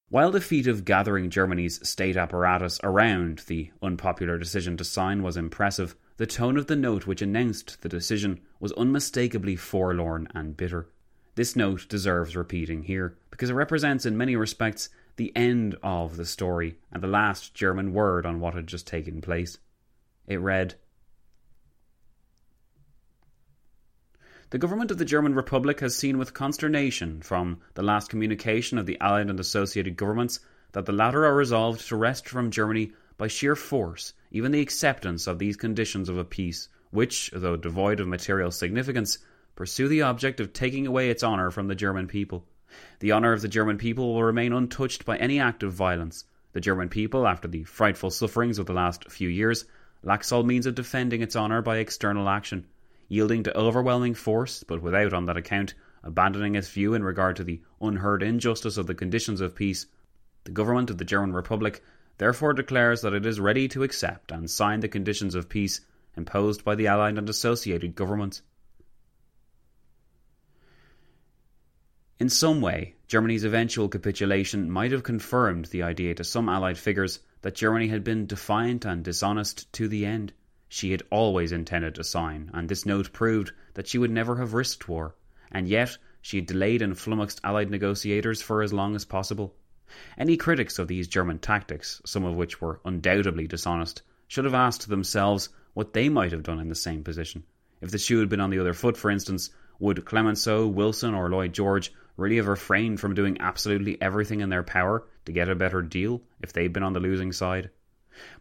While 0.08 0.32
the 0.32 0.40
feat 0.40 0.66
of 0.66 0.84
gathering 0.84 1.30
Germany's 1.30 1.88
state 1.88 2.16
apparatus 2.16 2.80
around 2.82 3.44
the 3.46 3.70
unpopular 3.80 4.38
decision 4.38 4.76
to 4.78 4.84
sign 4.84 5.22
was 5.22 5.36
impressive, 5.36 5.94
the 6.16 6.26
tone 6.26 6.56
of 6.56 6.66
the 6.66 6.76
note 6.76 7.06
which 7.06 7.22
announced 7.22 7.82
the 7.82 7.88
decision 7.88 8.40
was 8.60 8.72
unmistakably 8.72 9.56
forlorn 9.56 10.28
and 10.34 10.56
bitter. 10.56 10.88
This 11.34 11.56
note 11.56 11.88
deserves 11.88 12.36
repeating 12.36 12.84
here, 12.84 13.16
because 13.30 13.50
it 13.50 13.54
represents 13.54 14.06
in 14.06 14.16
many 14.16 14.36
respects 14.36 14.88
the 15.16 15.32
end 15.36 15.76
of 15.82 16.16
the 16.16 16.24
story 16.24 16.78
and 16.92 17.02
the 17.02 17.08
last 17.08 17.54
German 17.54 17.92
word 17.92 18.24
on 18.24 18.38
what 18.38 18.54
had 18.54 18.68
just 18.68 18.86
taken 18.86 19.20
place. 19.20 19.58
It 20.28 20.38
read, 20.38 20.76
The 24.50 24.58
government 24.58 24.92
of 24.92 24.98
the 24.98 25.04
German 25.04 25.34
Republic 25.34 25.80
has 25.80 25.96
seen 25.96 26.16
with 26.16 26.32
consternation 26.32 27.20
from 27.22 27.60
the 27.74 27.82
last 27.82 28.08
communication 28.08 28.78
of 28.78 28.86
the 28.86 29.00
Allied 29.00 29.28
and 29.28 29.40
associated 29.40 29.96
governments 29.96 30.38
that 30.70 30.86
the 30.86 30.92
latter 30.92 31.24
are 31.24 31.34
resolved 31.34 31.88
to 31.88 31.96
wrest 31.96 32.28
from 32.28 32.52
Germany 32.52 32.92
by 33.16 33.28
sheer 33.28 33.54
force 33.56 34.12
even 34.30 34.52
the 34.52 34.60
acceptance 34.60 35.26
of 35.26 35.38
these 35.38 35.56
conditions 35.56 36.08
of 36.08 36.18
a 36.18 36.24
peace, 36.24 36.68
which, 36.90 37.30
though 37.32 37.56
devoid 37.56 38.00
of 38.00 38.08
material 38.08 38.50
significance, 38.50 39.18
pursue 39.54 39.86
the 39.86 40.02
object 40.02 40.40
of 40.40 40.52
taking 40.52 40.86
away 40.86 41.10
its 41.10 41.22
honour 41.22 41.50
from 41.50 41.68
the 41.68 41.74
German 41.74 42.08
people. 42.08 42.44
The 42.98 43.12
honour 43.12 43.32
of 43.32 43.42
the 43.42 43.48
German 43.48 43.78
people 43.78 44.12
will 44.12 44.24
remain 44.24 44.52
untouched 44.52 45.04
by 45.04 45.16
any 45.18 45.38
act 45.38 45.62
of 45.62 45.72
violence. 45.72 46.24
The 46.52 46.60
German 46.60 46.88
people, 46.88 47.26
after 47.26 47.46
the 47.46 47.64
frightful 47.64 48.10
sufferings 48.10 48.58
of 48.58 48.66
the 48.66 48.72
last 48.72 49.10
few 49.10 49.28
years, 49.28 49.64
lacks 50.02 50.32
all 50.32 50.42
means 50.42 50.66
of 50.66 50.74
defending 50.74 51.22
its 51.22 51.36
honour 51.36 51.62
by 51.62 51.78
external 51.78 52.28
action 52.28 52.66
yielding 53.08 53.42
to 53.44 53.56
overwhelming 53.56 54.14
force, 54.14 54.64
but 54.64 54.82
without, 54.82 55.12
on 55.12 55.26
that 55.26 55.36
account, 55.36 55.74
abandoning 56.02 56.54
its 56.54 56.68
view 56.68 56.94
in 56.94 57.04
regard 57.04 57.36
to 57.36 57.44
the 57.44 57.60
unheard 57.80 58.22
injustice 58.22 58.76
of 58.76 58.86
the 58.86 58.94
conditions 58.94 59.40
of 59.40 59.54
peace, 59.54 59.86
the 60.44 60.50
government 60.50 60.90
of 60.90 60.98
the 60.98 61.04
German 61.04 61.32
Republic 61.32 61.82
therefore 62.18 62.52
declares 62.52 63.00
that 63.00 63.12
it 63.12 63.26
is 63.26 63.40
ready 63.40 63.68
to 63.68 63.82
accept 63.82 64.30
and 64.30 64.50
sign 64.50 64.80
the 64.80 64.88
conditions 64.88 65.34
of 65.34 65.48
peace 65.48 65.80
imposed 66.16 66.64
by 66.64 66.74
the 66.74 66.86
Allied 66.86 67.18
and 67.18 67.28
associated 67.28 67.94
governments. 67.94 68.42
In 72.20 72.28
some 72.28 72.60
way, 72.60 72.94
Germany's 73.08 73.44
eventual 73.44 73.88
capitulation 73.88 74.70
might 74.70 74.92
have 74.92 75.02
confirmed 75.02 75.66
the 75.66 75.82
idea 75.82 76.14
to 76.14 76.24
some 76.24 76.48
Allied 76.48 76.78
figures 76.78 77.20
that 77.42 77.56
Germany 77.56 77.88
had 77.88 78.04
been 78.04 78.26
defiant 78.26 78.84
and 78.84 79.04
dishonest 79.04 79.72
to 79.72 79.88
the 79.88 80.06
end 80.06 80.32
she 80.68 80.92
had 80.92 81.02
always 81.10 81.52
intended 81.52 81.94
to 81.94 82.02
sign, 82.02 82.50
and 82.54 82.68
this 82.68 82.86
note 82.86 83.12
proved 83.12 83.52
that 83.74 83.86
she 83.86 83.98
would 83.98 84.10
never 84.10 84.36
have 84.36 84.54
risked 84.54 84.88
war, 84.88 85.14
and 85.52 85.68
yet 85.68 85.98
she 86.22 86.38
had 86.38 86.46
delayed 86.46 86.82
and 86.82 86.98
flummoxed 86.98 87.40
Allied 87.44 87.70
negotiators 87.70 88.40
for 88.40 88.62
as 88.62 88.72
long 88.72 88.96
as 88.96 89.04
possible. 89.04 89.54
Any 90.16 90.36
critics 90.36 90.78
of 90.78 90.88
these 90.88 91.08
German 91.08 91.38
tactics, 91.38 92.00
some 92.06 92.24
of 92.24 92.36
which 92.36 92.60
were 92.60 92.80
undoubtedly 92.84 93.46
dishonest, 93.46 94.02
should 94.26 94.46
have 94.46 94.54
asked 94.54 94.88
themselves 94.88 95.50
what 95.74 95.92
they 95.92 96.08
might 96.08 96.32
have 96.32 96.42
done 96.42 96.58
in 96.58 96.68
the 96.68 96.74
same 96.74 97.04
position. 97.04 97.44
If 97.82 97.90
the 97.90 97.98
shoe 97.98 98.20
had 98.20 98.30
been 98.30 98.40
on 98.40 98.48
the 98.48 98.58
other 98.60 98.72
foot, 98.72 98.96
for 98.96 99.10
instance, 99.10 99.50
would 99.78 100.06
Clemenceau, 100.06 100.66
Wilson, 100.66 101.12
or 101.12 101.28
Lloyd 101.28 101.52
George 101.52 101.92
really 102.16 102.36
have 102.36 102.46
refrained 102.46 102.98
from 102.98 103.14
doing 103.14 103.40
absolutely 103.40 104.00
everything 104.00 104.40
in 104.40 104.48
their 104.48 104.62
power 104.62 105.04
to 105.26 105.32
get 105.32 105.50
a 105.50 105.54
better 105.54 105.82
deal 105.82 106.22
if 106.40 106.52
they'd 106.52 106.72
been 106.72 106.82
on 106.82 106.94
the 106.94 107.00
losing 107.00 107.32
side? 107.32 107.70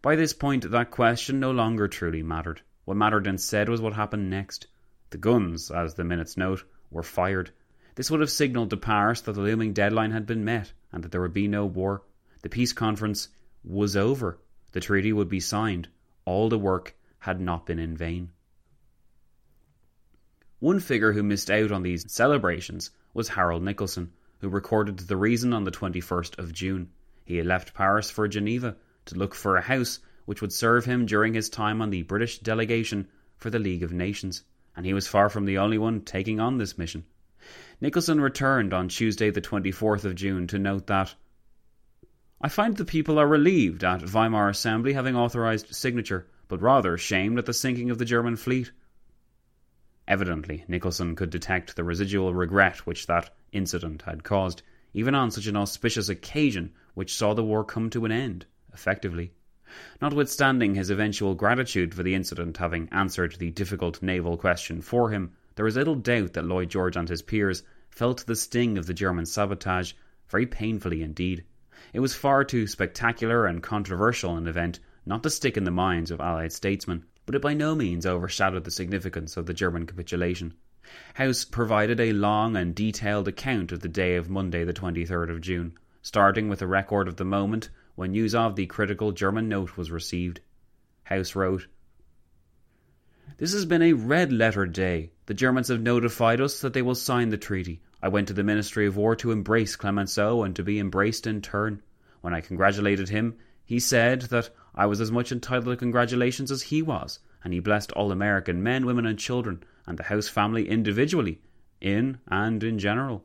By 0.01 0.15
this 0.15 0.31
point, 0.31 0.71
that 0.71 0.91
question 0.91 1.39
no 1.39 1.51
longer 1.51 1.87
truly 1.87 2.23
mattered. 2.23 2.61
What 2.85 2.95
mattered 2.95 3.27
instead 3.27 3.67
was 3.67 3.81
what 3.81 3.93
happened 3.93 4.29
next. 4.29 4.67
The 5.09 5.17
guns, 5.17 5.71
as 5.71 5.95
the 5.95 6.03
minutes 6.03 6.37
note, 6.37 6.63
were 6.89 7.03
fired. 7.03 7.51
This 7.95 8.09
would 8.09 8.21
have 8.21 8.31
signalled 8.31 8.69
to 8.69 8.77
Paris 8.77 9.21
that 9.21 9.33
the 9.33 9.41
looming 9.41 9.73
deadline 9.73 10.11
had 10.11 10.25
been 10.25 10.45
met 10.45 10.71
and 10.93 11.03
that 11.03 11.11
there 11.11 11.21
would 11.21 11.33
be 11.33 11.49
no 11.49 11.65
war. 11.65 12.03
The 12.43 12.49
peace 12.49 12.71
conference 12.71 13.27
was 13.63 13.97
over. 13.97 14.39
The 14.71 14.79
treaty 14.79 15.11
would 15.11 15.27
be 15.27 15.41
signed. 15.41 15.89
All 16.23 16.47
the 16.47 16.57
work 16.57 16.95
had 17.19 17.41
not 17.41 17.65
been 17.65 17.79
in 17.79 17.97
vain. 17.97 18.29
One 20.59 20.79
figure 20.79 21.11
who 21.11 21.23
missed 21.23 21.51
out 21.51 21.73
on 21.73 21.83
these 21.83 22.09
celebrations 22.09 22.91
was 23.13 23.27
Harold 23.27 23.63
Nicolson, 23.63 24.11
who 24.39 24.47
recorded 24.47 24.97
the 24.97 25.17
reason 25.17 25.51
on 25.51 25.65
the 25.65 25.71
21st 25.71 26.39
of 26.39 26.53
June. 26.53 26.89
He 27.25 27.35
had 27.37 27.45
left 27.45 27.73
Paris 27.73 28.09
for 28.09 28.27
Geneva 28.27 28.77
to 29.05 29.15
look 29.15 29.35
for 29.35 29.57
a 29.57 29.61
house 29.61 29.99
which 30.25 30.41
would 30.41 30.53
serve 30.53 30.85
him 30.85 31.05
during 31.05 31.33
his 31.33 31.49
time 31.49 31.81
on 31.81 31.89
the 31.89 32.03
British 32.03 32.39
delegation 32.39 33.07
for 33.35 33.49
the 33.49 33.59
League 33.59 33.83
of 33.83 33.91
Nations, 33.91 34.43
and 34.75 34.85
he 34.85 34.93
was 34.93 35.07
far 35.07 35.29
from 35.29 35.45
the 35.45 35.57
only 35.57 35.77
one 35.77 36.01
taking 36.01 36.39
on 36.39 36.57
this 36.57 36.77
mission. 36.77 37.03
Nicolson 37.83 38.21
returned 38.21 38.73
on 38.73 38.87
Tuesday, 38.87 39.29
the 39.29 39.41
24th 39.41 40.05
of 40.05 40.15
June, 40.15 40.47
to 40.47 40.57
note 40.57 40.87
that 40.87 41.15
I 42.39 42.47
find 42.47 42.77
the 42.77 42.85
people 42.85 43.19
are 43.19 43.27
relieved 43.27 43.83
at 43.83 44.09
Weimar 44.13 44.47
Assembly 44.47 44.93
having 44.93 45.17
authorized 45.17 45.75
signature, 45.75 46.25
but 46.47 46.61
rather 46.61 46.97
shamed 46.97 47.37
at 47.39 47.45
the 47.45 47.51
sinking 47.51 47.89
of 47.89 47.97
the 47.97 48.05
German 48.05 48.37
fleet. 48.37 48.71
Evidently, 50.07 50.63
Nicolson 50.69 51.13
could 51.17 51.29
detect 51.29 51.75
the 51.75 51.83
residual 51.83 52.33
regret 52.33 52.87
which 52.87 53.05
that 53.07 53.35
incident 53.51 54.03
had 54.03 54.23
caused. 54.23 54.61
even 54.93 55.13
on 55.13 55.29
such 55.29 55.47
an 55.47 55.57
auspicious 55.57 56.07
occasion 56.07 56.71
which 56.93 57.13
saw 57.13 57.33
the 57.33 57.43
war 57.43 57.65
come 57.65 57.89
to 57.89 58.05
an 58.05 58.13
end, 58.13 58.45
effectively. 58.73 59.33
Notwithstanding 60.01 60.75
his 60.75 60.89
eventual 60.89 61.35
gratitude 61.35 61.93
for 61.93 62.03
the 62.03 62.15
incident 62.15 62.55
having 62.55 62.87
answered 62.93 63.35
the 63.39 63.51
difficult 63.51 64.01
naval 64.01 64.37
question 64.37 64.81
for 64.81 65.09
him, 65.09 65.33
there 65.55 65.67
is 65.67 65.75
little 65.75 65.95
doubt 65.95 66.33
that 66.33 66.45
Lloyd 66.45 66.69
George 66.69 66.95
and 66.95 67.07
his 67.07 67.21
peers 67.21 67.61
felt 67.95 68.25
the 68.25 68.35
sting 68.35 68.75
of 68.75 68.87
the 68.87 68.93
German 68.93 69.23
sabotage 69.23 69.93
very 70.27 70.47
painfully 70.47 71.03
indeed. 71.03 71.43
It 71.93 71.99
was 71.99 72.15
far 72.15 72.43
too 72.43 72.65
spectacular 72.65 73.45
and 73.45 73.61
controversial 73.61 74.35
an 74.35 74.47
event 74.47 74.79
not 75.05 75.21
to 75.21 75.29
stick 75.29 75.57
in 75.57 75.63
the 75.63 75.69
minds 75.69 76.09
of 76.09 76.19
Allied 76.19 76.51
statesmen, 76.51 77.05
but 77.27 77.35
it 77.35 77.41
by 77.41 77.53
no 77.53 77.75
means 77.75 78.07
overshadowed 78.07 78.63
the 78.63 78.71
significance 78.71 79.37
of 79.37 79.45
the 79.45 79.53
German 79.53 79.85
capitulation. 79.85 80.55
House 81.13 81.45
provided 81.45 81.99
a 81.99 82.13
long 82.13 82.57
and 82.57 82.73
detailed 82.73 83.27
account 83.27 83.71
of 83.71 83.81
the 83.81 83.89
day 83.89 84.15
of 84.15 84.27
Monday, 84.27 84.63
the 84.63 84.73
23rd 84.73 85.29
of 85.29 85.41
June, 85.41 85.77
starting 86.01 86.49
with 86.49 86.63
a 86.63 86.67
record 86.67 87.07
of 87.07 87.17
the 87.17 87.23
moment 87.23 87.69
when 87.93 88.13
news 88.13 88.33
of 88.33 88.55
the 88.55 88.65
critical 88.65 89.11
German 89.11 89.47
note 89.47 89.77
was 89.77 89.91
received. 89.91 90.39
House 91.03 91.35
wrote, 91.35 91.67
This 93.37 93.53
has 93.53 93.65
been 93.65 93.81
a 93.81 93.93
red 93.93 94.31
letter 94.31 94.65
day. 94.65 95.11
The 95.25 95.33
Germans 95.33 95.69
have 95.69 95.81
notified 95.81 96.41
us 96.41 96.61
that 96.61 96.73
they 96.73 96.81
will 96.81 96.95
sign 96.95 97.29
the 97.29 97.37
treaty. 97.37 97.81
I 98.01 98.09
went 98.09 98.27
to 98.27 98.33
the 98.33 98.43
Ministry 98.43 98.85
of 98.85 98.97
War 98.97 99.15
to 99.15 99.31
embrace 99.31 99.75
Clemenceau 99.75 100.43
and 100.43 100.55
to 100.55 100.63
be 100.63 100.79
embraced 100.79 101.25
in 101.25 101.41
turn. 101.41 101.81
When 102.21 102.33
I 102.33 102.41
congratulated 102.41 103.09
him, 103.09 103.35
he 103.65 103.79
said 103.79 104.23
that 104.23 104.49
I 104.75 104.85
was 104.87 104.99
as 104.99 105.11
much 105.11 105.31
entitled 105.31 105.73
to 105.73 105.77
congratulations 105.77 106.51
as 106.51 106.63
he 106.63 106.81
was, 106.81 107.19
and 107.43 107.53
he 107.53 107.59
blessed 107.59 107.91
all 107.93 108.11
American 108.11 108.61
men, 108.61 108.85
women, 108.85 109.05
and 109.05 109.17
children, 109.17 109.63
and 109.85 109.97
the 109.97 110.03
House 110.03 110.27
family 110.27 110.67
individually, 110.67 111.39
in 111.79 112.19
and 112.27 112.63
in 112.63 112.77
general. 112.77 113.23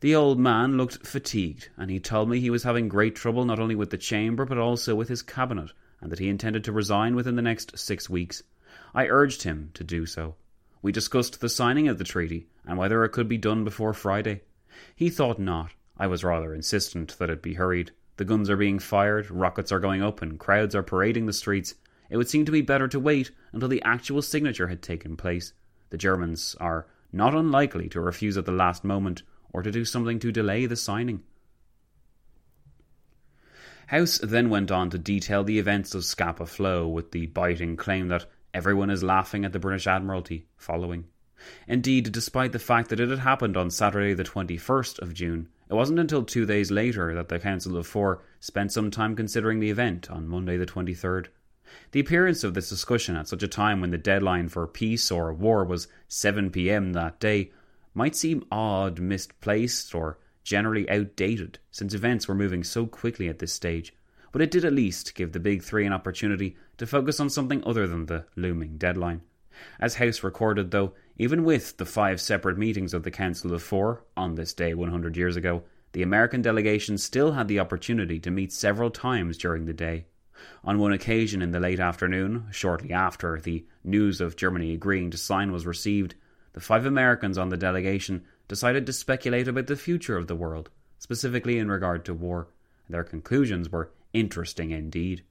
The 0.00 0.14
old 0.14 0.38
man 0.38 0.78
looked 0.78 1.06
fatigued, 1.06 1.68
and 1.76 1.90
he 1.90 2.00
told 2.00 2.30
me 2.30 2.40
he 2.40 2.48
was 2.48 2.62
having 2.62 2.88
great 2.88 3.14
trouble 3.14 3.44
not 3.44 3.60
only 3.60 3.74
with 3.74 3.90
the 3.90 3.98
Chamber 3.98 4.46
but 4.46 4.58
also 4.58 4.94
with 4.94 5.08
his 5.08 5.20
cabinet, 5.22 5.72
and 6.00 6.10
that 6.10 6.18
he 6.18 6.28
intended 6.28 6.64
to 6.64 6.72
resign 6.72 7.14
within 7.14 7.36
the 7.36 7.42
next 7.42 7.78
six 7.78 8.08
weeks. 8.08 8.42
I 8.94 9.08
urged 9.08 9.42
him 9.42 9.70
to 9.74 9.84
do 9.84 10.06
so. 10.06 10.34
We 10.82 10.92
discussed 10.92 11.40
the 11.40 11.48
signing 11.48 11.88
of 11.88 11.98
the 11.98 12.04
treaty 12.04 12.46
and 12.66 12.78
whether 12.78 13.04
it 13.04 13.12
could 13.12 13.28
be 13.28 13.38
done 13.38 13.64
before 13.64 13.92
Friday. 13.92 14.42
He 14.94 15.10
thought 15.10 15.38
not. 15.38 15.72
I 15.96 16.06
was 16.06 16.24
rather 16.24 16.54
insistent 16.54 17.18
that 17.18 17.30
it 17.30 17.42
be 17.42 17.54
hurried. 17.54 17.90
The 18.16 18.24
guns 18.24 18.48
are 18.50 18.56
being 18.56 18.78
fired, 18.78 19.30
rockets 19.30 19.72
are 19.72 19.80
going 19.80 20.02
up, 20.02 20.22
and 20.22 20.38
crowds 20.38 20.74
are 20.74 20.82
parading 20.82 21.26
the 21.26 21.32
streets. 21.32 21.74
It 22.08 22.16
would 22.16 22.28
seem 22.28 22.44
to 22.44 22.52
be 22.52 22.62
better 22.62 22.88
to 22.88 23.00
wait 23.00 23.30
until 23.52 23.68
the 23.68 23.82
actual 23.82 24.22
signature 24.22 24.68
had 24.68 24.82
taken 24.82 25.16
place. 25.16 25.52
The 25.90 25.98
Germans 25.98 26.56
are 26.60 26.86
not 27.12 27.34
unlikely 27.34 27.88
to 27.90 28.00
refuse 28.00 28.36
at 28.36 28.46
the 28.46 28.52
last 28.52 28.84
moment 28.84 29.22
or 29.52 29.62
to 29.62 29.70
do 29.70 29.84
something 29.84 30.18
to 30.20 30.32
delay 30.32 30.66
the 30.66 30.76
signing. 30.76 31.22
House 33.88 34.18
then 34.18 34.50
went 34.50 34.70
on 34.70 34.90
to 34.90 34.98
detail 34.98 35.42
the 35.42 35.58
events 35.58 35.94
of 35.94 36.04
Scapa 36.04 36.46
Flow 36.46 36.86
with 36.86 37.10
the 37.10 37.26
biting 37.26 37.76
claim 37.76 38.08
that 38.08 38.26
everyone 38.52 38.90
is 38.90 39.02
laughing 39.02 39.44
at 39.44 39.52
the 39.52 39.58
British 39.58 39.86
Admiralty 39.86 40.46
following. 40.56 41.06
Indeed, 41.66 42.12
despite 42.12 42.52
the 42.52 42.58
fact 42.58 42.90
that 42.90 43.00
it 43.00 43.08
had 43.08 43.20
happened 43.20 43.56
on 43.56 43.70
Saturday 43.70 44.12
the 44.14 44.24
21st 44.24 44.98
of 44.98 45.14
June, 45.14 45.48
it 45.68 45.74
wasn't 45.74 45.98
until 45.98 46.24
two 46.24 46.44
days 46.44 46.70
later 46.70 47.14
that 47.14 47.28
the 47.28 47.38
Council 47.38 47.76
of 47.76 47.86
Four 47.86 48.22
spent 48.40 48.72
some 48.72 48.90
time 48.90 49.16
considering 49.16 49.60
the 49.60 49.70
event 49.70 50.10
on 50.10 50.28
Monday 50.28 50.56
the 50.56 50.66
23rd. 50.66 51.28
The 51.92 52.00
appearance 52.00 52.42
of 52.42 52.54
this 52.54 52.68
discussion 52.68 53.16
at 53.16 53.28
such 53.28 53.42
a 53.42 53.48
time 53.48 53.80
when 53.80 53.90
the 53.90 53.98
deadline 53.98 54.48
for 54.48 54.66
peace 54.66 55.10
or 55.10 55.32
war 55.32 55.64
was 55.64 55.88
7 56.08 56.50
pm 56.50 56.92
that 56.92 57.20
day 57.20 57.52
might 57.94 58.16
seem 58.16 58.44
odd, 58.50 58.98
misplaced, 58.98 59.94
or 59.94 60.18
generally 60.42 60.90
outdated, 60.90 61.58
since 61.70 61.94
events 61.94 62.26
were 62.26 62.34
moving 62.34 62.64
so 62.64 62.86
quickly 62.86 63.28
at 63.28 63.38
this 63.38 63.52
stage, 63.52 63.94
but 64.32 64.42
it 64.42 64.50
did 64.50 64.64
at 64.64 64.72
least 64.72 65.14
give 65.14 65.32
the 65.32 65.40
Big 65.40 65.62
Three 65.62 65.86
an 65.86 65.92
opportunity 65.92 66.56
to 66.80 66.86
focus 66.86 67.20
on 67.20 67.28
something 67.28 67.62
other 67.66 67.86
than 67.86 68.06
the 68.06 68.24
looming 68.36 68.78
deadline. 68.78 69.20
As 69.78 69.96
House 69.96 70.22
recorded, 70.22 70.70
though, 70.70 70.94
even 71.18 71.44
with 71.44 71.76
the 71.76 71.84
five 71.84 72.22
separate 72.22 72.56
meetings 72.56 72.94
of 72.94 73.02
the 73.02 73.10
Council 73.10 73.52
of 73.52 73.62
Four 73.62 74.02
on 74.16 74.34
this 74.34 74.54
day 74.54 74.72
100 74.72 75.14
years 75.14 75.36
ago, 75.36 75.62
the 75.92 76.00
American 76.00 76.40
delegation 76.40 76.96
still 76.96 77.32
had 77.32 77.48
the 77.48 77.60
opportunity 77.60 78.18
to 78.20 78.30
meet 78.30 78.50
several 78.50 78.90
times 78.90 79.36
during 79.36 79.66
the 79.66 79.74
day. 79.74 80.06
On 80.64 80.78
one 80.78 80.94
occasion 80.94 81.42
in 81.42 81.50
the 81.50 81.60
late 81.60 81.80
afternoon, 81.80 82.46
shortly 82.50 82.94
after 82.94 83.38
the 83.38 83.66
news 83.84 84.22
of 84.22 84.36
Germany 84.36 84.72
agreeing 84.72 85.10
to 85.10 85.18
sign 85.18 85.52
was 85.52 85.66
received, 85.66 86.14
the 86.54 86.60
five 86.60 86.86
Americans 86.86 87.36
on 87.36 87.50
the 87.50 87.58
delegation 87.58 88.24
decided 88.48 88.86
to 88.86 88.94
speculate 88.94 89.48
about 89.48 89.66
the 89.66 89.76
future 89.76 90.16
of 90.16 90.28
the 90.28 90.34
world, 90.34 90.70
specifically 90.98 91.58
in 91.58 91.70
regard 91.70 92.06
to 92.06 92.14
war. 92.14 92.48
Their 92.88 93.04
conclusions 93.04 93.68
were 93.68 93.92
interesting 94.14 94.70
indeed. 94.70 95.24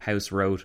House 0.00 0.32
wrote 0.32 0.64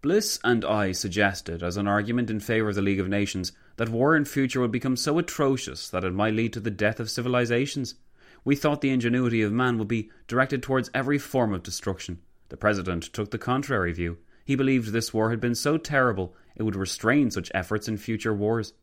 Bliss 0.00 0.38
and 0.44 0.64
I 0.64 0.92
suggested, 0.92 1.60
as 1.60 1.76
an 1.76 1.88
argument 1.88 2.30
in 2.30 2.38
favour 2.38 2.68
of 2.68 2.76
the 2.76 2.82
League 2.82 3.00
of 3.00 3.08
Nations, 3.08 3.50
that 3.78 3.88
war 3.88 4.14
in 4.14 4.24
future 4.24 4.60
would 4.60 4.70
become 4.70 4.96
so 4.96 5.18
atrocious 5.18 5.90
that 5.90 6.04
it 6.04 6.14
might 6.14 6.34
lead 6.34 6.52
to 6.52 6.60
the 6.60 6.70
death 6.70 7.00
of 7.00 7.10
civilizations. 7.10 7.96
We 8.44 8.54
thought 8.54 8.80
the 8.80 8.90
ingenuity 8.90 9.42
of 9.42 9.52
man 9.52 9.76
would 9.76 9.88
be 9.88 10.10
directed 10.28 10.62
towards 10.62 10.90
every 10.94 11.18
form 11.18 11.52
of 11.52 11.64
destruction. 11.64 12.20
The 12.48 12.56
President 12.56 13.12
took 13.12 13.32
the 13.32 13.38
contrary 13.38 13.92
view. 13.92 14.18
He 14.44 14.54
believed 14.54 14.92
this 14.92 15.12
war 15.12 15.30
had 15.30 15.40
been 15.40 15.56
so 15.56 15.76
terrible 15.76 16.32
it 16.54 16.62
would 16.62 16.76
restrain 16.76 17.32
such 17.32 17.50
efforts 17.52 17.88
in 17.88 17.96
future 17.96 18.32
wars. 18.32 18.74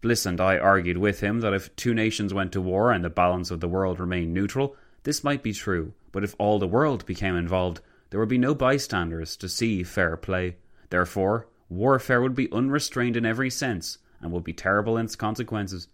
Bliss 0.00 0.24
and 0.26 0.40
I 0.40 0.58
argued 0.58 0.98
with 0.98 1.20
him 1.20 1.40
that 1.40 1.54
if 1.54 1.74
two 1.74 1.92
nations 1.92 2.32
went 2.32 2.52
to 2.52 2.60
war 2.60 2.92
and 2.92 3.04
the 3.04 3.10
balance 3.10 3.50
of 3.50 3.58
the 3.58 3.68
world 3.68 3.98
remained 3.98 4.32
neutral, 4.32 4.76
this 5.02 5.24
might 5.24 5.42
be 5.42 5.52
true, 5.52 5.92
but 6.12 6.22
if 6.22 6.36
all 6.38 6.60
the 6.60 6.68
world 6.68 7.04
became 7.04 7.34
involved, 7.34 7.80
there 8.12 8.20
would 8.20 8.28
be 8.28 8.36
no 8.36 8.54
bystanders 8.54 9.38
to 9.38 9.48
see 9.48 9.82
fair 9.82 10.18
play. 10.18 10.56
Therefore, 10.90 11.48
warfare 11.70 12.20
would 12.20 12.34
be 12.34 12.52
unrestrained 12.52 13.16
in 13.16 13.24
every 13.24 13.48
sense, 13.48 13.96
and 14.20 14.30
would 14.30 14.44
be 14.44 14.52
terrible 14.52 14.98
in 14.98 15.06
its 15.06 15.16
consequences. 15.16 15.88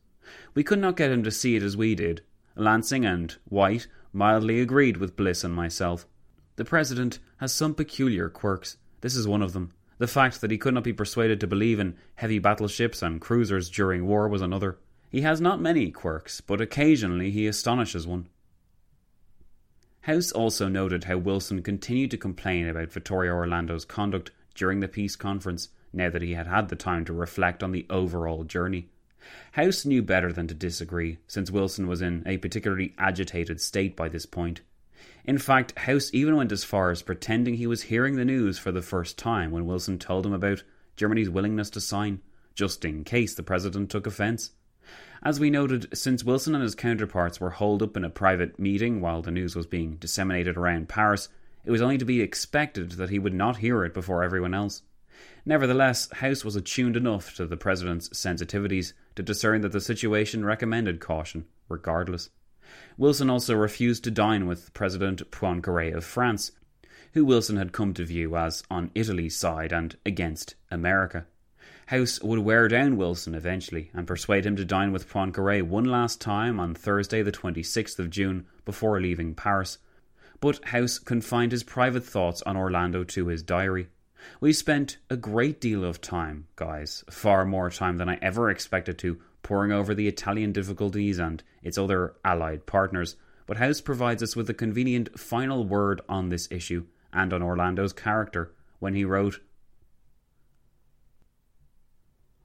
We 0.52 0.64
could 0.64 0.80
not 0.80 0.96
get 0.96 1.12
him 1.12 1.22
to 1.22 1.30
see 1.30 1.54
it 1.54 1.62
as 1.62 1.76
we 1.76 1.94
did. 1.94 2.22
Lansing 2.56 3.04
and 3.04 3.36
White 3.44 3.86
mildly 4.12 4.60
agreed 4.60 4.96
with 4.96 5.14
Bliss 5.14 5.44
and 5.44 5.54
myself. 5.54 6.08
The 6.56 6.64
President 6.64 7.20
has 7.36 7.52
some 7.52 7.72
peculiar 7.72 8.28
quirks. 8.28 8.78
This 9.00 9.14
is 9.14 9.28
one 9.28 9.40
of 9.40 9.52
them. 9.52 9.72
The 9.98 10.08
fact 10.08 10.40
that 10.40 10.50
he 10.50 10.58
could 10.58 10.74
not 10.74 10.82
be 10.82 10.92
persuaded 10.92 11.38
to 11.38 11.46
believe 11.46 11.78
in 11.78 11.96
heavy 12.16 12.40
battleships 12.40 13.00
and 13.00 13.20
cruisers 13.20 13.70
during 13.70 14.08
war 14.08 14.28
was 14.28 14.42
another. 14.42 14.76
He 15.08 15.20
has 15.20 15.40
not 15.40 15.60
many 15.60 15.92
quirks, 15.92 16.40
but 16.40 16.60
occasionally 16.60 17.30
he 17.30 17.46
astonishes 17.46 18.08
one. 18.08 18.28
House 20.08 20.32
also 20.32 20.68
noted 20.68 21.04
how 21.04 21.18
Wilson 21.18 21.62
continued 21.62 22.10
to 22.12 22.16
complain 22.16 22.66
about 22.66 22.90
Vittorio 22.90 23.34
Orlando's 23.34 23.84
conduct 23.84 24.30
during 24.54 24.80
the 24.80 24.88
peace 24.88 25.16
conference, 25.16 25.68
now 25.92 26.08
that 26.08 26.22
he 26.22 26.32
had 26.32 26.46
had 26.46 26.70
the 26.70 26.76
time 26.76 27.04
to 27.04 27.12
reflect 27.12 27.62
on 27.62 27.72
the 27.72 27.84
overall 27.90 28.44
journey. 28.44 28.88
House 29.52 29.84
knew 29.84 30.00
better 30.02 30.32
than 30.32 30.46
to 30.46 30.54
disagree, 30.54 31.18
since 31.26 31.50
Wilson 31.50 31.86
was 31.86 32.00
in 32.00 32.22
a 32.24 32.38
particularly 32.38 32.94
agitated 32.96 33.60
state 33.60 33.96
by 33.96 34.08
this 34.08 34.24
point. 34.24 34.62
In 35.26 35.36
fact, 35.36 35.78
House 35.80 36.08
even 36.14 36.36
went 36.36 36.52
as 36.52 36.64
far 36.64 36.90
as 36.90 37.02
pretending 37.02 37.56
he 37.56 37.66
was 37.66 37.82
hearing 37.82 38.16
the 38.16 38.24
news 38.24 38.58
for 38.58 38.72
the 38.72 38.80
first 38.80 39.18
time 39.18 39.50
when 39.50 39.66
Wilson 39.66 39.98
told 39.98 40.24
him 40.24 40.32
about 40.32 40.62
Germany's 40.96 41.28
willingness 41.28 41.68
to 41.68 41.82
sign, 41.82 42.22
just 42.54 42.82
in 42.82 43.04
case 43.04 43.34
the 43.34 43.42
president 43.42 43.90
took 43.90 44.06
offence. 44.06 44.52
As 45.22 45.40
we 45.40 45.50
noted, 45.50 45.88
since 45.96 46.22
Wilson 46.22 46.54
and 46.54 46.62
his 46.62 46.76
counterparts 46.76 47.40
were 47.40 47.50
holed 47.50 47.82
up 47.82 47.96
in 47.96 48.04
a 48.04 48.10
private 48.10 48.58
meeting 48.58 49.00
while 49.00 49.20
the 49.20 49.32
news 49.32 49.56
was 49.56 49.66
being 49.66 49.96
disseminated 49.96 50.56
around 50.56 50.88
Paris, 50.88 51.28
it 51.64 51.72
was 51.72 51.82
only 51.82 51.98
to 51.98 52.04
be 52.04 52.20
expected 52.20 52.92
that 52.92 53.10
he 53.10 53.18
would 53.18 53.34
not 53.34 53.56
hear 53.56 53.84
it 53.84 53.92
before 53.92 54.22
everyone 54.22 54.54
else. 54.54 54.82
Nevertheless, 55.44 56.08
House 56.12 56.44
was 56.44 56.54
attuned 56.54 56.96
enough 56.96 57.34
to 57.34 57.46
the 57.46 57.56
president's 57.56 58.08
sensitivities 58.10 58.92
to 59.16 59.22
discern 59.22 59.62
that 59.62 59.72
the 59.72 59.80
situation 59.80 60.44
recommended 60.44 61.00
caution, 61.00 61.46
regardless. 61.68 62.30
Wilson 62.96 63.28
also 63.28 63.56
refused 63.56 64.04
to 64.04 64.12
dine 64.12 64.46
with 64.46 64.72
President 64.72 65.28
Poincaré 65.32 65.92
of 65.94 66.04
France, 66.04 66.52
who 67.14 67.24
Wilson 67.24 67.56
had 67.56 67.72
come 67.72 67.92
to 67.94 68.04
view 68.04 68.36
as 68.36 68.62
on 68.70 68.92
Italy's 68.94 69.36
side 69.36 69.72
and 69.72 69.96
against 70.06 70.54
America. 70.70 71.26
House 71.88 72.20
would 72.20 72.40
wear 72.40 72.68
down 72.68 72.98
Wilson 72.98 73.34
eventually 73.34 73.90
and 73.94 74.06
persuade 74.06 74.44
him 74.44 74.56
to 74.56 74.64
dine 74.66 74.92
with 74.92 75.08
Poincaré 75.08 75.62
one 75.62 75.86
last 75.86 76.20
time 76.20 76.60
on 76.60 76.74
Thursday, 76.74 77.22
the 77.22 77.32
26th 77.32 77.98
of 77.98 78.10
June, 78.10 78.44
before 78.66 79.00
leaving 79.00 79.34
Paris. 79.34 79.78
But 80.38 80.62
House 80.66 80.98
confined 80.98 81.50
his 81.50 81.62
private 81.62 82.04
thoughts 82.04 82.42
on 82.42 82.58
Orlando 82.58 83.04
to 83.04 83.28
his 83.28 83.42
diary. 83.42 83.88
We 84.38 84.52
spent 84.52 84.98
a 85.08 85.16
great 85.16 85.62
deal 85.62 85.82
of 85.82 86.02
time, 86.02 86.48
guys, 86.56 87.04
far 87.08 87.46
more 87.46 87.70
time 87.70 87.96
than 87.96 88.10
I 88.10 88.18
ever 88.20 88.50
expected 88.50 88.98
to, 88.98 89.18
poring 89.42 89.72
over 89.72 89.94
the 89.94 90.08
Italian 90.08 90.52
difficulties 90.52 91.18
and 91.18 91.42
its 91.62 91.78
other 91.78 92.16
allied 92.22 92.66
partners, 92.66 93.16
but 93.46 93.56
House 93.56 93.80
provides 93.80 94.22
us 94.22 94.36
with 94.36 94.50
a 94.50 94.54
convenient 94.54 95.18
final 95.18 95.64
word 95.64 96.02
on 96.06 96.28
this 96.28 96.48
issue 96.50 96.84
and 97.14 97.32
on 97.32 97.42
Orlando's 97.42 97.94
character 97.94 98.52
when 98.78 98.92
he 98.92 99.06
wrote 99.06 99.40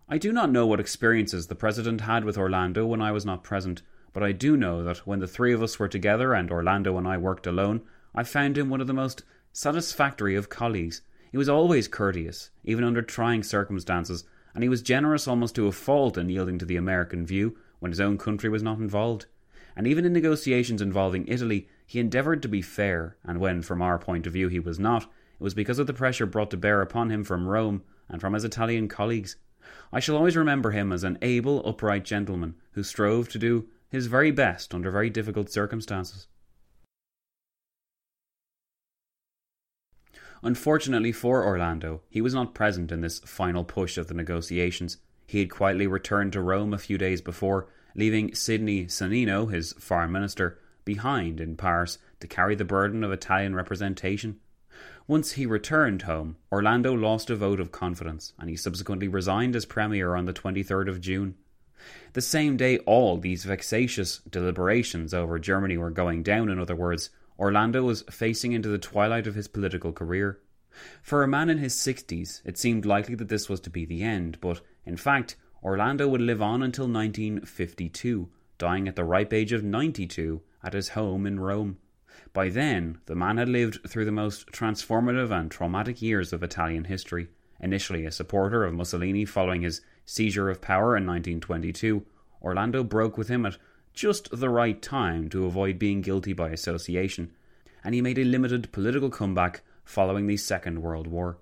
I 0.09 0.17
do 0.17 0.33
not 0.33 0.51
know 0.51 0.67
what 0.67 0.81
experiences 0.81 1.47
the 1.47 1.55
President 1.55 2.01
had 2.01 2.25
with 2.25 2.37
Orlando 2.37 2.85
when 2.85 3.01
I 3.01 3.13
was 3.13 3.25
not 3.25 3.43
present, 3.43 3.81
but 4.11 4.21
I 4.21 4.33
do 4.33 4.57
know 4.57 4.83
that 4.83 5.07
when 5.07 5.19
the 5.19 5.27
three 5.27 5.53
of 5.53 5.63
us 5.63 5.79
were 5.79 5.87
together 5.87 6.33
and 6.33 6.51
Orlando 6.51 6.97
and 6.97 7.07
I 7.07 7.17
worked 7.17 7.47
alone, 7.47 7.81
I 8.13 8.23
found 8.23 8.57
him 8.57 8.69
one 8.69 8.81
of 8.81 8.87
the 8.87 8.93
most 8.93 9.23
satisfactory 9.53 10.35
of 10.35 10.49
colleagues. 10.49 11.01
He 11.31 11.37
was 11.37 11.47
always 11.47 11.87
courteous, 11.87 12.51
even 12.65 12.83
under 12.83 13.01
trying 13.01 13.43
circumstances, 13.43 14.25
and 14.53 14.61
he 14.61 14.69
was 14.69 14.81
generous 14.81 15.25
almost 15.25 15.55
to 15.55 15.67
a 15.67 15.71
fault 15.71 16.17
in 16.17 16.29
yielding 16.29 16.59
to 16.59 16.65
the 16.65 16.75
American 16.75 17.25
view 17.25 17.57
when 17.79 17.91
his 17.91 18.01
own 18.01 18.17
country 18.17 18.49
was 18.49 18.61
not 18.61 18.79
involved. 18.79 19.25
And 19.73 19.87
even 19.87 20.03
in 20.03 20.11
negotiations 20.11 20.81
involving 20.81 21.27
Italy, 21.27 21.69
he 21.87 21.99
endeavoured 21.99 22.41
to 22.41 22.49
be 22.49 22.61
fair, 22.61 23.15
and 23.23 23.39
when, 23.39 23.61
from 23.61 23.81
our 23.81 23.97
point 23.97 24.27
of 24.27 24.33
view, 24.33 24.49
he 24.49 24.59
was 24.59 24.79
not, 24.79 25.03
it 25.03 25.09
was 25.39 25.53
because 25.53 25.79
of 25.79 25.87
the 25.87 25.93
pressure 25.93 26.25
brought 26.25 26.51
to 26.51 26.57
bear 26.57 26.81
upon 26.81 27.09
him 27.09 27.23
from 27.23 27.47
Rome 27.47 27.83
and 28.09 28.19
from 28.19 28.33
his 28.33 28.43
Italian 28.43 28.89
colleagues. 28.89 29.37
I 29.91 29.99
shall 29.99 30.15
always 30.15 30.35
remember 30.35 30.71
him 30.71 30.91
as 30.91 31.03
an 31.03 31.17
able, 31.21 31.67
upright 31.67 32.05
gentleman 32.05 32.55
who 32.71 32.83
strove 32.83 33.29
to 33.29 33.39
do 33.39 33.67
his 33.89 34.07
very 34.07 34.31
best 34.31 34.73
under 34.73 34.89
very 34.89 35.09
difficult 35.09 35.51
circumstances. 35.51 36.27
Unfortunately 40.41 41.13
for 41.13 41.45
Orlando, 41.45 42.01
he 42.09 42.19
was 42.19 42.33
not 42.33 42.53
present 42.53 42.91
in 42.91 43.01
this 43.01 43.19
final 43.19 43.63
push 43.63 43.97
of 43.97 44.07
the 44.07 44.13
negotiations. 44.13 44.97
He 45.25 45.39
had 45.39 45.49
quietly 45.49 45.87
returned 45.87 46.33
to 46.33 46.41
Rome 46.41 46.73
a 46.73 46.77
few 46.77 46.97
days 46.97 47.21
before, 47.21 47.69
leaving 47.95 48.35
Sidney 48.35 48.85
Sonnino, 48.87 49.51
his 49.51 49.73
foreign 49.73 50.11
minister, 50.11 50.59
behind 50.83 51.39
in 51.39 51.55
Paris 51.55 51.97
to 52.19 52.27
carry 52.27 52.55
the 52.55 52.65
burden 52.65 53.03
of 53.05 53.11
Italian 53.11 53.55
representation. 53.55 54.39
Once 55.05 55.33
he 55.33 55.45
returned 55.45 56.03
home, 56.03 56.37
Orlando 56.49 56.93
lost 56.93 57.29
a 57.29 57.35
vote 57.35 57.59
of 57.59 57.73
confidence, 57.73 58.33
and 58.39 58.49
he 58.49 58.55
subsequently 58.55 59.07
resigned 59.07 59.55
as 59.55 59.65
Premier 59.65 60.15
on 60.15 60.25
the 60.25 60.33
23rd 60.33 60.87
of 60.87 61.01
June. 61.01 61.35
The 62.13 62.21
same 62.21 62.55
day 62.55 62.77
all 62.79 63.17
these 63.17 63.43
vexatious 63.43 64.19
deliberations 64.29 65.13
over 65.13 65.37
Germany 65.39 65.77
were 65.77 65.91
going 65.91 66.23
down, 66.23 66.47
in 66.47 66.57
other 66.57 66.75
words, 66.75 67.09
Orlando 67.37 67.83
was 67.83 68.03
facing 68.09 68.53
into 68.53 68.69
the 68.69 68.77
twilight 68.77 69.27
of 69.27 69.35
his 69.35 69.49
political 69.49 69.91
career. 69.91 70.39
For 71.01 71.21
a 71.21 71.27
man 71.27 71.49
in 71.49 71.57
his 71.57 71.75
sixties, 71.75 72.41
it 72.45 72.57
seemed 72.57 72.85
likely 72.85 73.15
that 73.15 73.27
this 73.27 73.49
was 73.49 73.59
to 73.61 73.69
be 73.69 73.85
the 73.85 74.03
end, 74.03 74.39
but 74.39 74.61
in 74.85 74.95
fact, 74.95 75.35
Orlando 75.61 76.07
would 76.07 76.21
live 76.21 76.41
on 76.41 76.63
until 76.63 76.87
1952, 76.87 78.29
dying 78.57 78.87
at 78.87 78.95
the 78.95 79.03
ripe 79.03 79.33
age 79.33 79.51
of 79.51 79.63
92 79.63 80.41
at 80.63 80.73
his 80.73 80.89
home 80.89 81.25
in 81.25 81.41
Rome. 81.41 81.79
By 82.33 82.49
then, 82.49 82.97
the 83.05 83.15
man 83.15 83.37
had 83.37 83.47
lived 83.47 83.87
through 83.87 84.05
the 84.05 84.11
most 84.11 84.47
transformative 84.47 85.31
and 85.31 85.51
traumatic 85.51 86.01
years 86.01 86.33
of 86.33 86.41
Italian 86.41 86.85
history. 86.85 87.27
Initially 87.59 88.05
a 88.05 88.11
supporter 88.11 88.65
of 88.65 88.73
Mussolini 88.73 89.23
following 89.23 89.61
his 89.61 89.81
seizure 90.03 90.49
of 90.49 90.59
power 90.59 90.97
in 90.97 91.05
1922, 91.05 92.03
Orlando 92.41 92.83
broke 92.83 93.17
with 93.19 93.27
him 93.27 93.45
at 93.45 93.57
just 93.93 94.29
the 94.31 94.49
right 94.49 94.81
time 94.81 95.29
to 95.29 95.45
avoid 95.45 95.77
being 95.77 96.01
guilty 96.01 96.33
by 96.33 96.49
association, 96.49 97.31
and 97.83 97.93
he 97.93 98.01
made 98.01 98.17
a 98.17 98.23
limited 98.23 98.71
political 98.71 99.11
comeback 99.11 99.61
following 99.85 100.25
the 100.25 100.35
Second 100.35 100.81
World 100.81 101.05
War. 101.05 101.37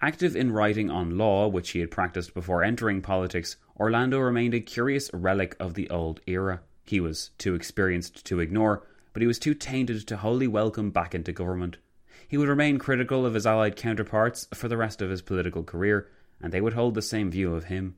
Active 0.00 0.36
in 0.36 0.52
writing 0.52 0.88
on 0.88 1.18
law, 1.18 1.48
which 1.48 1.70
he 1.70 1.80
had 1.80 1.90
practiced 1.90 2.32
before 2.32 2.62
entering 2.62 3.02
politics, 3.02 3.56
Orlando 3.76 4.20
remained 4.20 4.54
a 4.54 4.60
curious 4.60 5.10
relic 5.12 5.56
of 5.58 5.74
the 5.74 5.90
old 5.90 6.20
era. 6.28 6.60
He 6.84 7.00
was 7.00 7.30
too 7.38 7.56
experienced 7.56 8.24
to 8.26 8.38
ignore, 8.38 8.86
but 9.14 9.22
he 9.22 9.26
was 9.26 9.38
too 9.38 9.54
tainted 9.54 10.06
to 10.06 10.18
wholly 10.18 10.46
welcome 10.46 10.90
back 10.90 11.14
into 11.14 11.32
government. 11.32 11.78
He 12.28 12.36
would 12.36 12.48
remain 12.48 12.78
critical 12.78 13.24
of 13.24 13.34
his 13.34 13.46
Allied 13.46 13.76
counterparts 13.76 14.48
for 14.52 14.68
the 14.68 14.76
rest 14.76 15.00
of 15.00 15.08
his 15.08 15.22
political 15.22 15.62
career, 15.62 16.10
and 16.42 16.52
they 16.52 16.60
would 16.60 16.74
hold 16.74 16.94
the 16.94 17.02
same 17.02 17.30
view 17.30 17.54
of 17.54 17.64
him. 17.64 17.94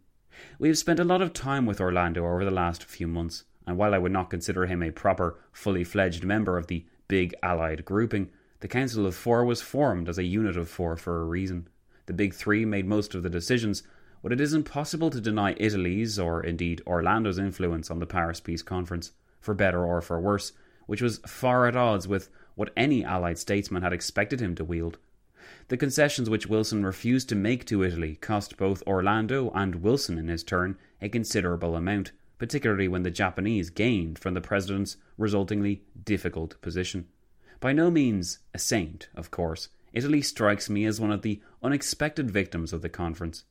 We 0.59 0.68
have 0.68 0.79
spent 0.79 1.00
a 1.00 1.05
lot 1.05 1.22
of 1.22 1.33
time 1.33 1.64
with 1.64 1.81
Orlando 1.81 2.24
over 2.24 2.44
the 2.44 2.50
last 2.50 2.85
few 2.85 3.09
months, 3.09 3.44
and 3.66 3.79
while 3.79 3.94
I 3.94 3.98
would 3.98 4.12
not 4.12 4.31
consider 4.31 4.66
him 4.66 4.83
a 4.83 4.90
proper, 4.90 5.38
fully 5.52 5.85
fledged 5.85 6.22
member 6.22 6.59
of 6.59 6.66
the 6.66 6.85
big 7.09 7.35
Allied 7.42 7.85
grouping, 7.85 8.29
the 8.61 8.68
Council 8.68 9.07
of 9.07 9.14
Four 9.14 9.44
was 9.44 9.62
formed 9.62 10.09
as 10.09 10.18
a 10.18 10.24
unit 10.24 10.57
of 10.57 10.68
four 10.68 10.96
for 10.96 11.20
a 11.20 11.24
reason. 11.24 11.68
The 12.07 12.12
Big 12.12 12.35
Three 12.35 12.64
made 12.64 12.87
most 12.87 13.14
of 13.14 13.22
the 13.22 13.31
decisions, 13.31 13.83
but 14.22 14.33
it 14.33 14.40
is 14.40 14.52
impossible 14.52 15.11
to 15.11 15.20
deny 15.20 15.55
Italy's, 15.57 16.18
or 16.18 16.42
indeed 16.42 16.83
Orlando's, 16.87 17.38
influence 17.38 17.90
on 17.90 18.00
the 18.00 18.07
Paris 18.07 18.40
Peace 18.40 18.62
Conference, 18.62 19.12
for 19.40 19.55
better 19.55 19.85
or 19.85 20.00
for 20.00 20.20
worse, 20.20 20.52
which 20.87 21.03
was 21.03 21.18
far 21.27 21.66
at 21.66 21.77
odds 21.77 22.09
with 22.09 22.31
what 22.55 22.72
any 22.77 23.05
Allied 23.05 23.38
statesman 23.38 23.83
had 23.83 23.92
expected 23.92 24.40
him 24.40 24.55
to 24.55 24.64
wield. 24.64 24.99
The 25.68 25.77
concessions 25.77 26.31
which 26.31 26.46
Wilson 26.46 26.85
refused 26.85 27.29
to 27.29 27.35
make 27.35 27.64
to 27.66 27.83
Italy 27.83 28.16
cost 28.16 28.57
both 28.57 28.83
Orlando 28.87 29.51
and 29.55 29.77
Wilson 29.77 30.18
in 30.18 30.29
his 30.29 30.42
turn 30.42 30.79
a 31.03 31.09
considerable 31.09 31.77
amount, 31.77 32.12
particularly 32.38 32.88
when 32.88 33.03
the 33.03 33.11
Japanese 33.11 33.70
gained 33.70 34.18
from 34.18 34.35
the 34.35 34.40
President's 34.40 34.96
resultingly 35.18 35.83
difficult 36.05 36.61
position. 36.62 37.07
By 37.61 37.72
no 37.72 37.90
means 37.90 38.38
a 38.55 38.59
saint, 38.59 39.09
of 39.14 39.31
course, 39.31 39.68
Italy 39.92 40.20
strikes 40.20 40.68
me 40.68 40.85
as 40.85 41.01
one 41.01 41.12
of 41.12 41.22
the 41.22 41.40
unexpected 41.62 42.31
victims 42.31 42.72
of 42.72 42.83
the 42.83 42.88
conference. 42.88 43.44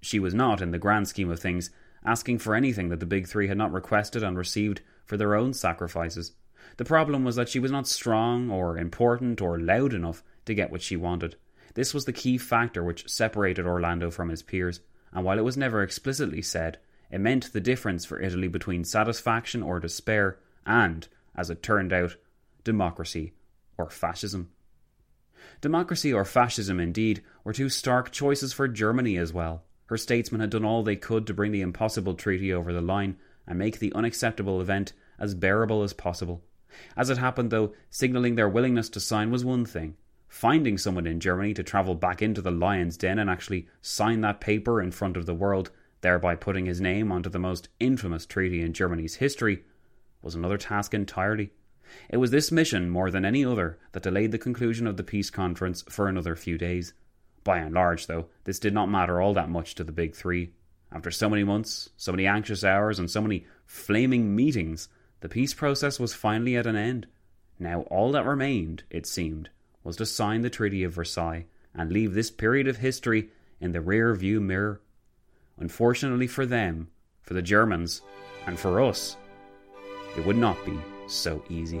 She 0.00 0.18
was 0.18 0.34
not, 0.34 0.60
in 0.60 0.70
the 0.70 0.78
grand 0.78 1.06
scheme 1.06 1.30
of 1.30 1.38
things, 1.38 1.70
asking 2.04 2.38
for 2.38 2.54
anything 2.54 2.88
that 2.88 2.98
the 2.98 3.06
Big 3.06 3.28
Three 3.28 3.48
had 3.48 3.58
not 3.58 3.72
requested 3.72 4.22
and 4.22 4.36
received 4.36 4.80
for 5.04 5.16
their 5.16 5.34
own 5.34 5.52
sacrifices. 5.52 6.32
The 6.76 6.84
problem 6.84 7.24
was 7.24 7.36
that 7.36 7.48
she 7.48 7.58
was 7.58 7.70
not 7.70 7.86
strong 7.86 8.50
or 8.50 8.78
important 8.78 9.40
or 9.40 9.58
loud 9.58 9.92
enough 9.92 10.22
to 10.46 10.54
get 10.54 10.70
what 10.70 10.82
she 10.82 10.96
wanted. 10.96 11.36
This 11.74 11.94
was 11.94 12.04
the 12.04 12.12
key 12.12 12.38
factor 12.38 12.82
which 12.82 13.08
separated 13.08 13.66
Orlando 13.66 14.10
from 14.10 14.28
his 14.28 14.42
peers, 14.42 14.80
and 15.12 15.24
while 15.24 15.38
it 15.38 15.44
was 15.44 15.56
never 15.56 15.82
explicitly 15.82 16.42
said, 16.42 16.78
it 17.10 17.20
meant 17.20 17.52
the 17.52 17.60
difference 17.60 18.04
for 18.04 18.20
Italy 18.20 18.48
between 18.48 18.84
satisfaction 18.84 19.62
or 19.62 19.80
despair 19.80 20.38
and, 20.64 21.06
as 21.36 21.50
it 21.50 21.62
turned 21.62 21.92
out, 21.92 22.16
democracy 22.64 23.34
or 23.76 23.90
fascism. 23.90 24.50
Democracy 25.60 26.12
or 26.12 26.24
fascism, 26.24 26.80
indeed, 26.80 27.22
were 27.44 27.52
two 27.52 27.68
stark 27.68 28.10
choices 28.10 28.52
for 28.52 28.68
Germany 28.68 29.16
as 29.16 29.32
well. 29.32 29.62
Her 29.86 29.98
statesmen 29.98 30.40
had 30.40 30.50
done 30.50 30.64
all 30.64 30.82
they 30.82 30.96
could 30.96 31.26
to 31.26 31.34
bring 31.34 31.52
the 31.52 31.60
impossible 31.60 32.14
treaty 32.14 32.52
over 32.52 32.72
the 32.72 32.80
line 32.80 33.16
and 33.46 33.58
make 33.58 33.78
the 33.78 33.92
unacceptable 33.94 34.60
event 34.60 34.92
as 35.18 35.34
bearable 35.34 35.82
as 35.82 35.92
possible. 35.92 36.42
As 36.96 37.10
it 37.10 37.18
happened, 37.18 37.50
though, 37.50 37.74
signalling 37.90 38.34
their 38.34 38.48
willingness 38.48 38.88
to 38.90 39.00
sign 39.00 39.30
was 39.30 39.44
one 39.44 39.64
thing. 39.64 39.96
Finding 40.28 40.78
someone 40.78 41.06
in 41.06 41.20
Germany 41.20 41.52
to 41.54 41.62
travel 41.62 41.94
back 41.94 42.22
into 42.22 42.40
the 42.40 42.50
lion's 42.50 42.96
den 42.96 43.18
and 43.18 43.28
actually 43.28 43.68
sign 43.82 44.22
that 44.22 44.40
paper 44.40 44.80
in 44.80 44.90
front 44.90 45.16
of 45.16 45.26
the 45.26 45.34
world, 45.34 45.70
thereby 46.00 46.34
putting 46.34 46.64
his 46.64 46.80
name 46.80 47.12
onto 47.12 47.28
the 47.28 47.38
most 47.38 47.68
infamous 47.78 48.24
treaty 48.24 48.62
in 48.62 48.72
Germany's 48.72 49.16
history, 49.16 49.62
was 50.22 50.34
another 50.34 50.56
task 50.56 50.94
entirely. 50.94 51.52
It 52.08 52.16
was 52.16 52.30
this 52.30 52.50
mission, 52.50 52.88
more 52.88 53.10
than 53.10 53.24
any 53.24 53.44
other, 53.44 53.78
that 53.92 54.02
delayed 54.02 54.32
the 54.32 54.38
conclusion 54.38 54.86
of 54.86 54.96
the 54.96 55.04
peace 55.04 55.28
conference 55.28 55.82
for 55.88 56.08
another 56.08 56.34
few 56.34 56.56
days. 56.56 56.94
By 57.44 57.58
and 57.58 57.74
large, 57.74 58.06
though, 58.06 58.28
this 58.44 58.58
did 58.58 58.72
not 58.72 58.88
matter 58.88 59.20
all 59.20 59.34
that 59.34 59.50
much 59.50 59.74
to 59.74 59.84
the 59.84 59.92
big 59.92 60.14
three. 60.14 60.52
After 60.94 61.10
so 61.10 61.30
many 61.30 61.44
months, 61.44 61.90
so 61.96 62.12
many 62.12 62.26
anxious 62.26 62.64
hours, 62.64 62.98
and 62.98 63.10
so 63.10 63.22
many 63.22 63.46
flaming 63.64 64.36
meetings, 64.36 64.88
the 65.20 65.28
peace 65.28 65.54
process 65.54 65.98
was 65.98 66.14
finally 66.14 66.56
at 66.56 66.66
an 66.66 66.76
end. 66.76 67.06
Now 67.58 67.82
all 67.82 68.12
that 68.12 68.26
remained, 68.26 68.82
it 68.90 69.06
seemed, 69.06 69.48
was 69.84 69.96
to 69.96 70.06
sign 70.06 70.42
the 70.42 70.50
Treaty 70.50 70.84
of 70.84 70.92
Versailles 70.92 71.46
and 71.74 71.90
leave 71.90 72.12
this 72.12 72.30
period 72.30 72.68
of 72.68 72.78
history 72.78 73.30
in 73.60 73.72
the 73.72 73.80
rear 73.80 74.14
view 74.14 74.40
mirror. 74.40 74.80
Unfortunately 75.58 76.26
for 76.26 76.44
them, 76.44 76.88
for 77.22 77.34
the 77.34 77.42
Germans, 77.42 78.02
and 78.46 78.58
for 78.58 78.80
us, 78.82 79.16
it 80.16 80.26
would 80.26 80.36
not 80.36 80.62
be 80.66 80.78
so 81.06 81.42
easy. 81.48 81.80